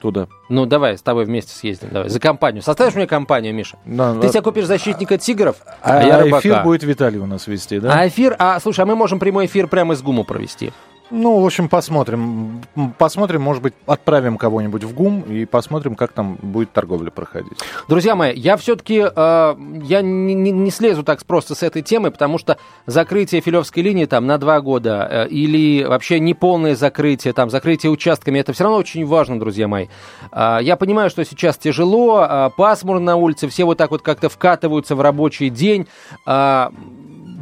туда. 0.01 0.28
Ну, 0.49 0.65
давай, 0.65 0.97
с 0.97 1.01
тобой 1.01 1.25
вместе 1.25 1.51
съездим. 1.54 1.89
Давай, 1.91 2.10
за 2.10 2.19
компанию. 2.19 2.62
Составишь 2.62 2.95
мне 2.95 3.08
компанию, 3.08 3.54
Миша? 3.54 3.78
Да, 3.86 4.13
Ты 4.13 4.21
да. 4.21 4.30
себе 4.30 4.41
купишь 4.43 4.65
защитника 4.65 5.17
тигров, 5.17 5.58
А, 5.82 5.99
а, 5.99 6.04
я 6.04 6.17
а 6.17 6.21
рыбака. 6.23 6.39
эфир 6.41 6.63
будет 6.63 6.84
Виталий 6.84 7.17
у 7.19 7.25
нас 7.25 7.47
вести, 7.47 7.80
да? 7.80 7.91
А 7.99 8.08
эфир, 8.08 8.36
а 8.39 8.60
слушай, 8.60 8.82
а 8.82 8.86
мы 8.86 8.95
можем 8.95 9.19
прямой 9.19 9.47
эфир 9.47 9.67
прямо 9.67 9.93
из 9.93 10.01
ГУМа 10.01 10.23
провести. 10.23 10.71
Ну, 11.17 11.39
в 11.39 11.45
общем, 11.45 11.69
посмотрим. 11.69 12.62
Посмотрим, 12.97 13.41
может 13.41 13.63
быть, 13.63 13.73
отправим 13.86 14.38
кого-нибудь 14.38 14.84
в 14.84 14.93
ГУМ 14.93 15.21
и 15.21 15.45
посмотрим, 15.45 15.95
как 15.95 16.12
там 16.12 16.38
будет 16.41 16.73
торговля 16.73 17.10
проходить. 17.10 17.58
Друзья 17.88 18.15
мои, 18.17 18.36
я 18.36 18.58
все-таки 18.58 18.95
я 18.95 20.01
не, 20.01 20.34
не- 20.34 20.51
не 20.51 20.71
слезу 20.71 21.04
так 21.04 21.23
просто 21.25 21.56
с 21.56 21.63
этой 21.63 21.84
темы, 21.84 22.12
потому 22.12 22.38
что 22.38 22.58
закрытие 22.86 23.39
Филевской 23.39 23.82
линии 23.82 24.04
там 24.06 24.28
на 24.28 24.38
два 24.38 24.60
года 24.60 25.08
э, 25.10 25.28
или 25.30 25.86
вообще 25.86 26.19
неполное 26.19 26.75
закрытие, 26.75 27.32
там 27.32 27.49
закрытие 27.49 27.93
участками, 27.93 28.39
это 28.39 28.51
все 28.51 28.65
равно 28.65 28.80
очень 28.80 29.06
важно, 29.06 29.39
друзья 29.39 29.69
мои. 29.69 29.88
А, 30.32 30.60
я 30.60 30.75
понимаю, 30.75 31.10
что 31.10 31.23
сейчас 31.23 31.58
тяжело, 31.58 32.25
а, 32.28 32.49
пасмурно 32.49 33.06
на 33.06 33.15
улице, 33.15 33.47
все 33.47 33.63
вот 33.63 33.78
так 33.78 33.91
вот 33.91 34.01
как-то 34.01 34.28
вкатываются 34.28 34.97
в 34.97 35.01
рабочий 35.01 35.49
день. 35.49 35.88
А, 36.25 36.73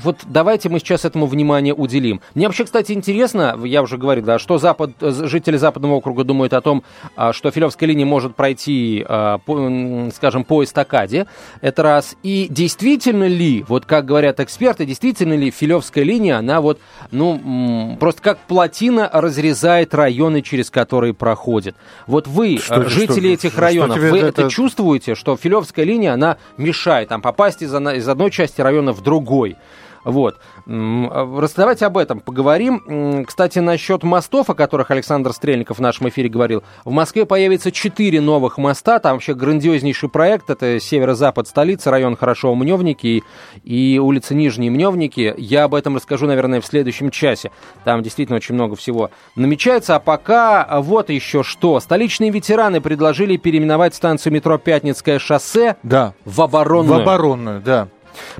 вот 0.04 0.20
давайте 0.26 0.70
мы 0.70 0.80
сейчас 0.80 1.06
этому 1.06 1.26
внимание 1.26 1.74
уделим. 1.74 2.22
Мне 2.36 2.48
вообще, 2.48 2.66
кстати, 2.66 2.92
интересно, 2.92 3.58
я 3.64 3.82
уже 3.82 3.98
говорил, 3.98 4.24
да, 4.24 4.40
что 4.40 4.58
запад, 4.58 4.92
э, 5.02 5.12
жители 5.26 5.58
Западного 5.58 5.94
округа 5.96 6.24
думают 6.24 6.54
о 6.54 6.62
том, 6.62 6.84
а, 7.16 7.34
что 7.34 7.52
Филевская 7.52 7.88
линия 7.88 8.06
может 8.06 8.36
пройти, 8.36 9.06
а, 9.08 9.40
скажем, 10.14 10.44
по 10.44 10.64
эстакаде. 10.64 11.28
Это 11.62 11.84
раз. 11.84 12.16
И 12.24 12.48
действительно 12.50 13.28
ли, 13.28 13.64
вот 13.68 13.86
как 13.86 14.06
говорят 14.06 14.40
эксперты, 14.40 14.86
действительно 14.86 15.34
ли 15.34 15.52
Филевская 15.52 16.04
линия, 16.04 16.38
она 16.38 16.62
вот, 16.62 16.80
ну, 17.12 17.98
просто 18.00 18.22
как 18.22 18.40
плотина 18.40 19.10
разрезает 19.12 19.94
районы, 19.94 20.42
через 20.42 20.70
которые 20.70 21.14
проходит. 21.14 21.76
Вот 22.08 22.28
вы, 22.28 22.58
Что- 22.58 22.82
э, 22.82 22.90
жители 22.90 23.36
что- 23.36 23.48
этих 23.48 23.52
что 23.54 23.62
районов, 23.62 23.98
тебе 23.98 24.12
вы 24.12 24.18
это- 24.20 24.28
это 24.42 24.50
чувствуете, 24.50 25.16
что 25.16 25.38
Филевская 25.38 25.86
линия, 25.86 26.14
она 26.14 26.38
мешает 26.58 27.10
там 27.10 27.22
попасть 27.22 27.62
из, 27.62 27.74
из 27.74 28.08
одной 28.08 28.32
части 28.32 28.62
района 28.62 28.94
в 28.94 29.02
другой? 29.02 29.56
Вот. 30.04 30.38
А, 30.68 31.48
Давайте 31.56 31.86
об 31.86 31.98
этом 31.98 32.20
поговорим. 32.20 33.26
Кстати, 33.26 33.60
насчет 33.60 34.04
мостов, 34.04 34.50
о 34.50 34.54
которых 34.54 34.92
Александр 34.92 35.34
Стрельников 35.34 35.78
в 35.78 35.82
нашем 35.82 36.10
эфире 36.10 36.30
говорил. 36.30 36.64
В 36.86 36.92
Москве 36.92 37.26
появится 37.26 37.72
четыре 37.72 38.22
новых 38.22 38.58
моста. 38.58 39.00
Там 39.00 39.14
вообще 39.14 39.34
грандиознейший 39.34 40.10
проект. 40.10 40.50
Это 40.50 40.80
северо-запад 40.80 41.48
столицы, 41.48 41.90
район 41.90 42.16
Хорошо 42.16 42.54
Мневники 42.56 43.24
и, 43.64 43.94
и 43.96 44.00
улица 44.00 44.36
Нижние 44.36 44.72
Мневники. 44.72 45.34
Я 45.38 45.66
об 45.66 45.76
этом 45.76 45.96
расскажу, 45.96 46.28
наверное, 46.28 46.62
в 46.62 46.66
следующем 46.66 47.10
часе. 47.12 47.52
Там 47.84 48.04
действительно 48.04 48.38
очень 48.38 48.56
много 48.56 48.76
всего 48.76 49.10
намечается. 49.36 49.96
А 49.96 50.00
пока 50.00 50.68
вот 50.82 51.10
еще 51.10 51.44
что. 51.44 51.80
Столичные 51.80 52.30
ветераны 52.32 52.82
предложили 52.82 53.38
переименовать 53.38 53.96
станцию 53.96 54.34
метро 54.34 54.58
Пятницкое 54.58 55.20
шоссе 55.20 55.78
Да. 55.84 56.14
в 56.26 56.42
оборонную. 56.42 57.00
В 57.00 57.02
оборонную, 57.02 57.62
да. 57.62 57.88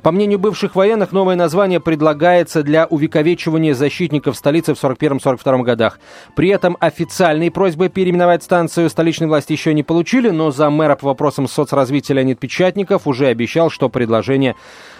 По 0.02 0.12
мнению 0.12 0.38
бывших 0.38 0.74
военных, 0.74 1.12
новое 1.12 1.36
название 1.36 1.80
предлагается 1.80 2.62
для 2.62 2.86
увековечивания 2.86 3.74
защитников 3.74 4.36
столицы 4.36 4.74
в 4.74 4.82
41-42 4.82 5.62
годах. 5.62 5.98
При 6.34 6.48
этом 6.48 6.76
официальной 6.80 7.50
просьбы 7.50 7.88
переименовать 7.88 8.42
станцию 8.42 8.90
столичной 8.90 9.28
власти 9.28 9.52
еще 9.52 9.74
не 9.74 9.82
получили, 9.82 10.30
но 10.30 10.50
за 10.50 10.70
мэра 10.70 10.96
по 10.96 11.08
вопросам 11.08 11.48
соцразвития 11.48 12.16
Леонид 12.16 12.38
Печатников 12.38 13.06
уже 13.06 13.26
обещал, 13.26 13.70
что 13.70 13.88
предложение 13.88 14.56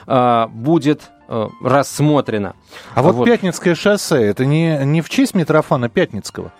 э, 0.06 0.46
будет 0.48 1.02
э, 1.28 1.48
рассмотрено. 1.62 2.54
А 2.94 3.02
вот, 3.02 3.24
Пятницкое 3.24 3.74
шоссе, 3.74 4.22
это 4.22 4.44
не, 4.44 4.78
не 4.84 5.00
в 5.00 5.08
честь 5.08 5.34
Митрофана 5.34 5.88
Пятницкого? 5.88 6.52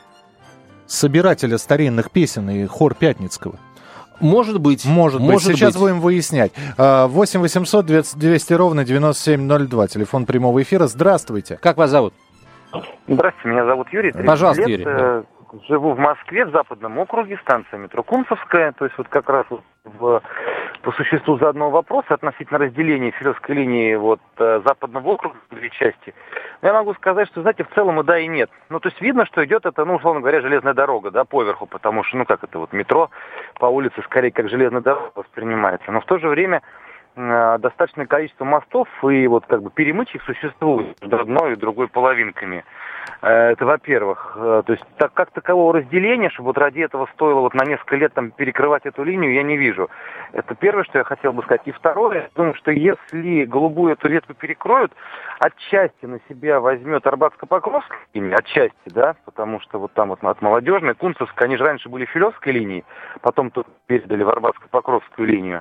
Собирателя 0.87 1.59
старинных 1.59 2.11
песен 2.11 2.51
и 2.51 2.67
хор 2.67 2.95
Пятницкого. 2.95 3.59
Может 4.21 4.61
быть. 4.61 4.85
Может 4.85 5.21
быть. 5.21 5.31
может 5.31 5.53
Сейчас 5.53 5.75
быть. 5.75 5.81
будем 5.83 6.01
выяснять. 6.01 6.53
А, 6.79 7.07
8 7.09 7.41
800 7.41 7.87
200 7.87 8.17
200 8.19 8.53
ровно 8.55 8.85
9702. 8.85 9.89
Телефон 9.89 10.27
прямого 10.27 10.63
эфира. 10.63 10.87
Здравствуйте. 10.87 11.59
Как 11.61 11.77
вас 11.77 11.91
зовут? 11.91 12.15
Здравствуйте, 13.07 13.49
меня 13.49 13.65
зовут 13.67 13.89
Юрий. 13.93 14.11
30 14.13 14.27
Пожалуйста, 14.27 14.63
лет, 14.63 14.81
Юрий, 14.81 14.85
э, 14.87 15.23
Живу 15.63 15.93
в 15.93 15.99
Москве, 15.99 16.45
в 16.47 16.51
Западном 16.51 16.99
округе, 16.99 17.39
станция 17.43 17.79
метро 17.79 18.03
Кунцевская. 18.03 18.73
То 18.73 18.87
есть 18.87 18.99
вот 18.99 19.09
как 19.09 19.29
раз 19.29 19.47
вот 19.51 19.63
в- 19.85 20.23
по 20.83 20.93
существу 20.93 21.39
заданного 21.39 21.71
вопроса 21.71 22.15
относительно 22.15 22.59
разделения 22.59 23.11
Филевской 23.13 23.55
линии 23.55 23.95
вот 23.95 24.21
э, 24.39 24.63
Западного 24.67 25.11
округа 25.11 25.37
на 25.51 25.59
две 25.59 25.71
части. 25.71 26.15
Я 26.63 26.73
могу 26.73 26.95
сказать, 26.95 27.29
что, 27.29 27.43
знаете, 27.43 27.65
в 27.65 27.75
целом 27.75 28.01
и 28.01 28.05
да, 28.05 28.19
и 28.19 28.27
нет. 28.27 28.51
Ну, 28.69 28.81
то 28.81 28.89
есть 28.89 29.01
видно, 29.01 29.27
что 29.27 29.45
идет 29.45 29.65
это, 29.67 29.85
ну, 29.85 29.95
условно 29.97 30.21
говоря, 30.21 30.41
железная 30.41 30.75
дорога, 30.75 31.11
да, 31.11 31.25
поверху, 31.25 31.67
потому 31.67 32.03
что, 32.05 32.17
ну, 32.17 32.25
как 32.25 32.43
это 32.43 32.59
вот 32.59 32.73
метро 32.73 33.11
по 33.61 33.67
улице 33.67 34.03
скорее 34.03 34.33
как 34.33 34.49
железная 34.49 34.81
дорога 34.81 35.13
воспринимается. 35.15 35.93
Но 35.93 36.01
в 36.01 36.07
то 36.07 36.19
же 36.19 36.29
время 36.29 36.63
э, 37.17 37.59
достаточное 37.61 38.07
количество 38.07 38.45
мостов 38.45 38.89
и 39.05 39.27
вот 39.29 39.47
как 39.47 39.63
бы 39.63 39.71
перемычек 39.71 40.23
существует 40.25 41.01
между 41.01 41.21
одной 41.21 41.53
и 41.53 41.57
другой 41.57 41.89
половинками. 41.89 42.65
Э, 43.23 43.53
Это 43.53 43.65
во-первых. 43.67 44.37
Э, 44.37 44.63
То 44.67 44.73
есть 44.73 44.85
так, 44.99 45.13
как 45.15 45.31
такового 45.31 45.75
разделения, 45.75 46.31
чтобы 46.31 46.49
вот 46.49 46.59
ради 46.59 46.81
этого 46.81 47.09
стоило 47.15 47.41
вот 47.41 47.55
на 47.55 47.65
несколько 47.65 47.97
лет 47.97 48.13
там 48.15 48.31
перекрывать 48.31 48.87
эту 48.87 49.03
линию, 49.05 49.33
я 49.33 49.43
не 49.43 49.57
вижу. 49.57 49.89
Это 50.33 50.55
первое, 50.55 50.85
что 50.85 50.99
я 50.99 51.05
хотел 51.05 51.33
бы 51.33 51.43
сказать. 51.43 51.63
И 51.67 51.73
второе, 51.73 52.23
я 52.23 52.29
думаю, 52.35 52.55
что 52.55 52.71
если 52.71 53.45
голубую 53.45 53.93
эту 53.93 54.09
ветку 54.09 54.35
перекроют, 54.35 54.93
отчасти 55.39 56.07
на 56.07 56.21
себя 56.29 56.61
возьмет 56.61 57.07
Арбатско-Покровская 57.07 57.99
линия, 58.15 58.37
отчасти, 58.37 58.75
да, 58.87 59.15
потому 59.25 59.61
что 59.61 59.79
вот 59.79 59.93
там 59.93 60.09
вот 60.09 60.23
от 60.23 60.43
Молодежной, 60.43 60.95
Кунцевской, 60.95 61.47
они 61.47 61.57
же 61.57 61.65
раньше 61.65 61.89
были 61.89 62.05
Филевской 62.07 62.53
линией, 62.53 62.85
потом 63.21 63.51
тут 63.51 63.67
передали 63.87 64.23
в 64.23 64.29
Арбатско-Покровскую 64.29 65.27
линию. 65.27 65.61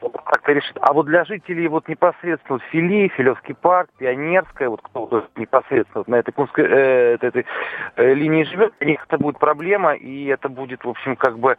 Это 0.00 0.18
как-то 0.24 0.52
решит. 0.52 0.76
А 0.80 0.92
вот 0.92 1.06
для 1.06 1.24
жителей 1.24 1.68
вот 1.68 1.88
непосредственно 1.88 2.58
вот 2.58 2.62
Фили, 2.70 3.08
Филевский 3.08 3.54
парк, 3.54 3.88
Пионерская, 3.98 4.68
вот 4.68 4.80
кто 4.82 5.06
вот 5.06 5.30
непосредственно 5.36 6.00
вот 6.00 6.08
на 6.08 6.16
этой, 6.16 6.32
Кунской, 6.32 6.63
э, 6.64 7.14
этой, 7.14 7.28
этой, 7.28 7.46
э, 7.96 8.14
линии 8.14 8.44
живет, 8.44 8.72
для 8.80 8.88
них 8.88 9.04
это 9.06 9.18
будет 9.18 9.38
проблема, 9.38 9.94
и 9.94 10.26
это 10.26 10.48
будет, 10.48 10.84
в 10.84 10.88
общем, 10.88 11.16
как 11.16 11.38
бы 11.38 11.56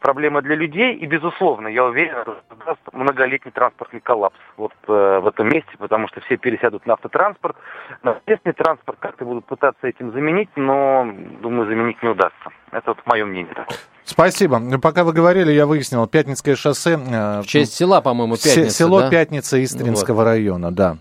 проблема 0.00 0.42
для 0.42 0.54
людей, 0.54 0.94
и, 0.94 1.06
безусловно, 1.06 1.68
я 1.68 1.84
уверен, 1.84 2.16
это 2.16 2.36
создаст 2.48 2.80
многолетний 2.92 3.52
транспортный 3.52 4.00
коллапс 4.00 4.36
вот 4.56 4.72
э, 4.86 5.20
в 5.22 5.26
этом 5.26 5.48
месте, 5.48 5.70
потому 5.78 6.08
что 6.08 6.20
все 6.20 6.36
пересядут 6.36 6.86
на 6.86 6.94
автотранспорт, 6.94 7.56
на 8.02 8.12
общественный 8.12 8.54
транспорт 8.54 8.98
как-то 9.00 9.24
будут 9.24 9.44
пытаться 9.46 9.86
этим 9.86 10.12
заменить, 10.12 10.50
но, 10.56 11.08
думаю, 11.40 11.68
заменить 11.68 12.02
не 12.02 12.08
удастся. 12.10 12.50
Это 12.70 12.90
вот 12.90 12.98
мое 13.06 13.24
мнение 13.24 13.54
такое. 13.54 13.76
Спасибо. 14.04 14.60
Пока 14.80 15.04
вы 15.04 15.12
говорили, 15.12 15.52
я 15.52 15.66
выяснил, 15.66 16.06
Пятницкое 16.06 16.56
шоссе... 16.56 16.92
э, 16.92 17.42
В 17.42 17.46
честь 17.46 17.74
села, 17.74 18.00
по-моему, 18.00 18.36
Пятница, 18.36 18.70
Село 18.70 19.00
да? 19.00 19.10
Пятница 19.10 19.62
Истринского 19.62 20.24
района, 20.24 20.70
да. 20.70 20.96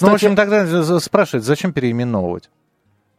ну, 0.00 0.08
в 0.08 0.14
общем, 0.14 0.34
тогда 0.34 0.66
спрашивают, 0.98 1.44
зачем 1.44 1.72
переименовывать? 1.72 2.50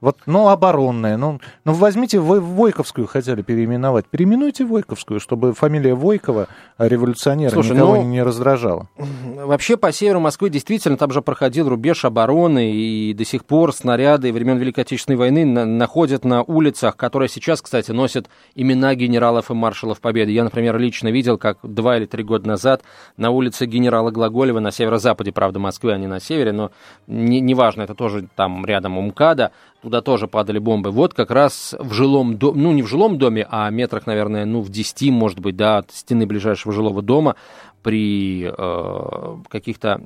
Вот, 0.03 0.17
ну, 0.25 0.49
оборонная, 0.49 1.15
ну, 1.15 1.39
ну 1.63 1.71
возьмите, 1.71 2.19
вы 2.19 2.41
Войковскую 2.41 3.07
хотели 3.07 3.41
переименовать, 3.41 4.05
переименуйте 4.05 4.65
Войковскую, 4.65 5.21
чтобы 5.21 5.53
фамилия 5.53 5.93
Войкова, 5.93 6.49
а 6.75 6.87
революционера, 6.89 7.51
Слушай, 7.51 7.77
никого 7.77 7.95
ну, 7.95 8.03
не 8.03 8.21
раздражала. 8.21 8.89
Вообще 8.97 9.77
по 9.77 9.93
северу 9.93 10.19
Москвы 10.19 10.49
действительно 10.49 10.97
там 10.97 11.11
же 11.11 11.21
проходил 11.21 11.69
рубеж 11.69 12.03
обороны, 12.03 12.73
и 12.73 13.13
до 13.13 13.23
сих 13.23 13.45
пор 13.45 13.71
снаряды 13.73 14.33
времен 14.33 14.57
Великой 14.57 14.81
Отечественной 14.81 15.15
войны 15.15 15.45
на- 15.45 15.65
находят 15.65 16.25
на 16.25 16.43
улицах, 16.43 16.97
которые 16.97 17.29
сейчас, 17.29 17.61
кстати, 17.61 17.91
носят 17.91 18.27
имена 18.55 18.95
генералов 18.95 19.51
и 19.51 19.53
маршалов 19.53 20.01
Победы. 20.01 20.33
Я, 20.33 20.43
например, 20.43 20.77
лично 20.79 21.07
видел, 21.07 21.37
как 21.37 21.59
два 21.63 21.95
или 21.95 22.07
три 22.07 22.25
года 22.25 22.45
назад 22.45 22.81
на 23.15 23.29
улице 23.29 23.65
генерала 23.67 24.11
Глаголева 24.11 24.59
на 24.59 24.71
северо-западе, 24.71 25.31
правда, 25.31 25.59
Москвы, 25.59 25.93
а 25.93 25.97
не 25.97 26.07
на 26.07 26.19
севере, 26.19 26.51
но 26.51 26.71
не- 27.07 27.39
неважно, 27.39 27.83
это 27.83 27.95
тоже 27.95 28.27
там 28.35 28.65
рядом 28.65 28.97
у 28.97 29.01
МКАДа, 29.01 29.53
туда 29.83 30.01
тоже 30.01 30.27
падали 30.27 30.59
бомбы. 30.59 30.91
Вот 30.91 31.13
как 31.13 31.29
раз 31.29 31.75
в 31.77 31.91
жилом 31.91 32.37
доме, 32.37 32.61
ну 32.61 32.71
не 32.71 32.81
в 32.81 32.87
жилом 32.87 33.17
доме, 33.17 33.45
а 33.49 33.69
метрах, 33.69 34.07
наверное, 34.07 34.45
ну 34.45 34.61
в 34.61 34.69
10, 34.69 35.11
может 35.11 35.41
быть, 35.41 35.57
да, 35.57 35.79
от 35.79 35.91
стены 35.91 36.25
ближайшего 36.25 36.73
жилого 36.73 37.01
дома 37.01 37.35
при 37.83 38.45
э, 38.45 39.37
каких-то 39.49 40.01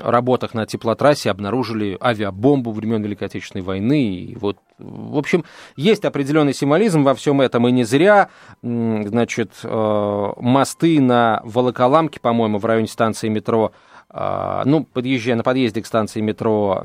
работах 0.00 0.52
на 0.52 0.66
теплотрассе 0.66 1.30
обнаружили 1.30 1.96
авиабомбу 2.02 2.72
времен 2.72 3.04
Великой 3.04 3.28
Отечественной 3.28 3.62
войны. 3.62 4.14
И 4.14 4.34
вот, 4.34 4.58
в 4.78 5.16
общем, 5.16 5.44
есть 5.76 6.04
определенный 6.04 6.52
символизм 6.52 7.04
во 7.04 7.14
всем 7.14 7.40
этом, 7.40 7.68
и 7.68 7.70
не 7.70 7.84
зря, 7.84 8.30
значит, 8.62 9.52
э, 9.62 10.32
мосты 10.38 11.00
на 11.00 11.40
Волоколамке, 11.44 12.18
по-моему, 12.18 12.58
в 12.58 12.64
районе 12.64 12.88
станции 12.88 13.28
метро 13.28 13.70
ну, 14.12 14.84
подъезжая 14.84 15.36
на 15.36 15.42
подъезде 15.42 15.82
к 15.82 15.86
станции 15.86 16.20
метро 16.20 16.82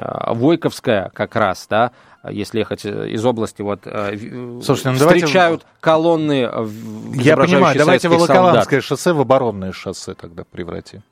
а, 0.00 0.32
Войковская 0.34 1.10
как 1.14 1.36
раз, 1.36 1.66
да, 1.68 1.90
если 2.30 2.60
ехать 2.60 2.86
э, 2.86 3.10
из 3.10 3.24
области, 3.26 3.60
вот, 3.60 3.80
э, 3.84 4.16
в- 4.16 4.62
Слушайте, 4.62 4.90
ну 4.92 4.98
давайте- 4.98 5.26
встречают 5.26 5.66
колонны, 5.80 6.44
э, 6.44 6.60
в- 6.62 7.14
Я 7.20 7.36
понимаю, 7.36 7.76
давайте 7.76 8.08
Волоколамское 8.08 8.80
солдат. 8.80 8.84
шоссе 8.84 9.12
в 9.12 9.20
оборонное 9.20 9.72
шоссе 9.72 10.14
тогда 10.14 10.44
превратим. 10.50 11.02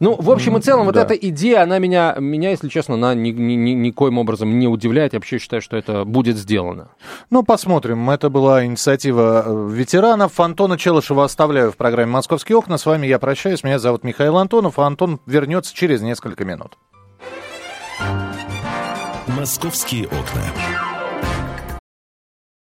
Ну, 0.00 0.16
в 0.18 0.30
общем 0.30 0.56
и 0.56 0.60
целом, 0.60 0.86
вот 0.86 0.94
да. 0.94 1.02
эта 1.02 1.14
идея, 1.14 1.62
она 1.62 1.78
меня, 1.78 2.16
меня, 2.18 2.50
если 2.50 2.68
честно, 2.68 2.94
она 2.94 3.14
ни, 3.14 3.30
ни, 3.30 3.54
ни, 3.54 3.70
никоим 3.70 4.18
образом 4.18 4.58
не 4.58 4.68
удивляет. 4.68 5.12
Я 5.12 5.18
вообще 5.18 5.38
считаю, 5.38 5.62
что 5.62 5.76
это 5.76 6.04
будет 6.04 6.36
сделано. 6.36 6.88
Ну, 7.30 7.42
посмотрим. 7.42 8.08
Это 8.10 8.30
была 8.30 8.64
инициатива 8.64 9.44
э, 9.46 9.68
ветеранов. 9.72 10.38
Антона 10.40 10.78
Челышева 10.78 11.24
оставляю 11.24 11.72
в 11.72 11.76
программе 11.76 12.12
«Московские 12.12 12.58
окна». 12.58 12.78
С 12.78 12.86
вами 12.86 13.06
я 13.06 13.18
прощаюсь. 13.18 13.64
Меня 13.64 13.78
зовут 13.78 14.04
Михаил 14.04 14.36
Антонов, 14.36 14.78
а 14.78 14.86
Антон 14.86 15.20
вернется 15.26 15.74
через 15.74 16.02
несколько 16.02 16.44
минут. 16.44 16.78
«Московские 19.26 20.06
окна». 20.06 20.85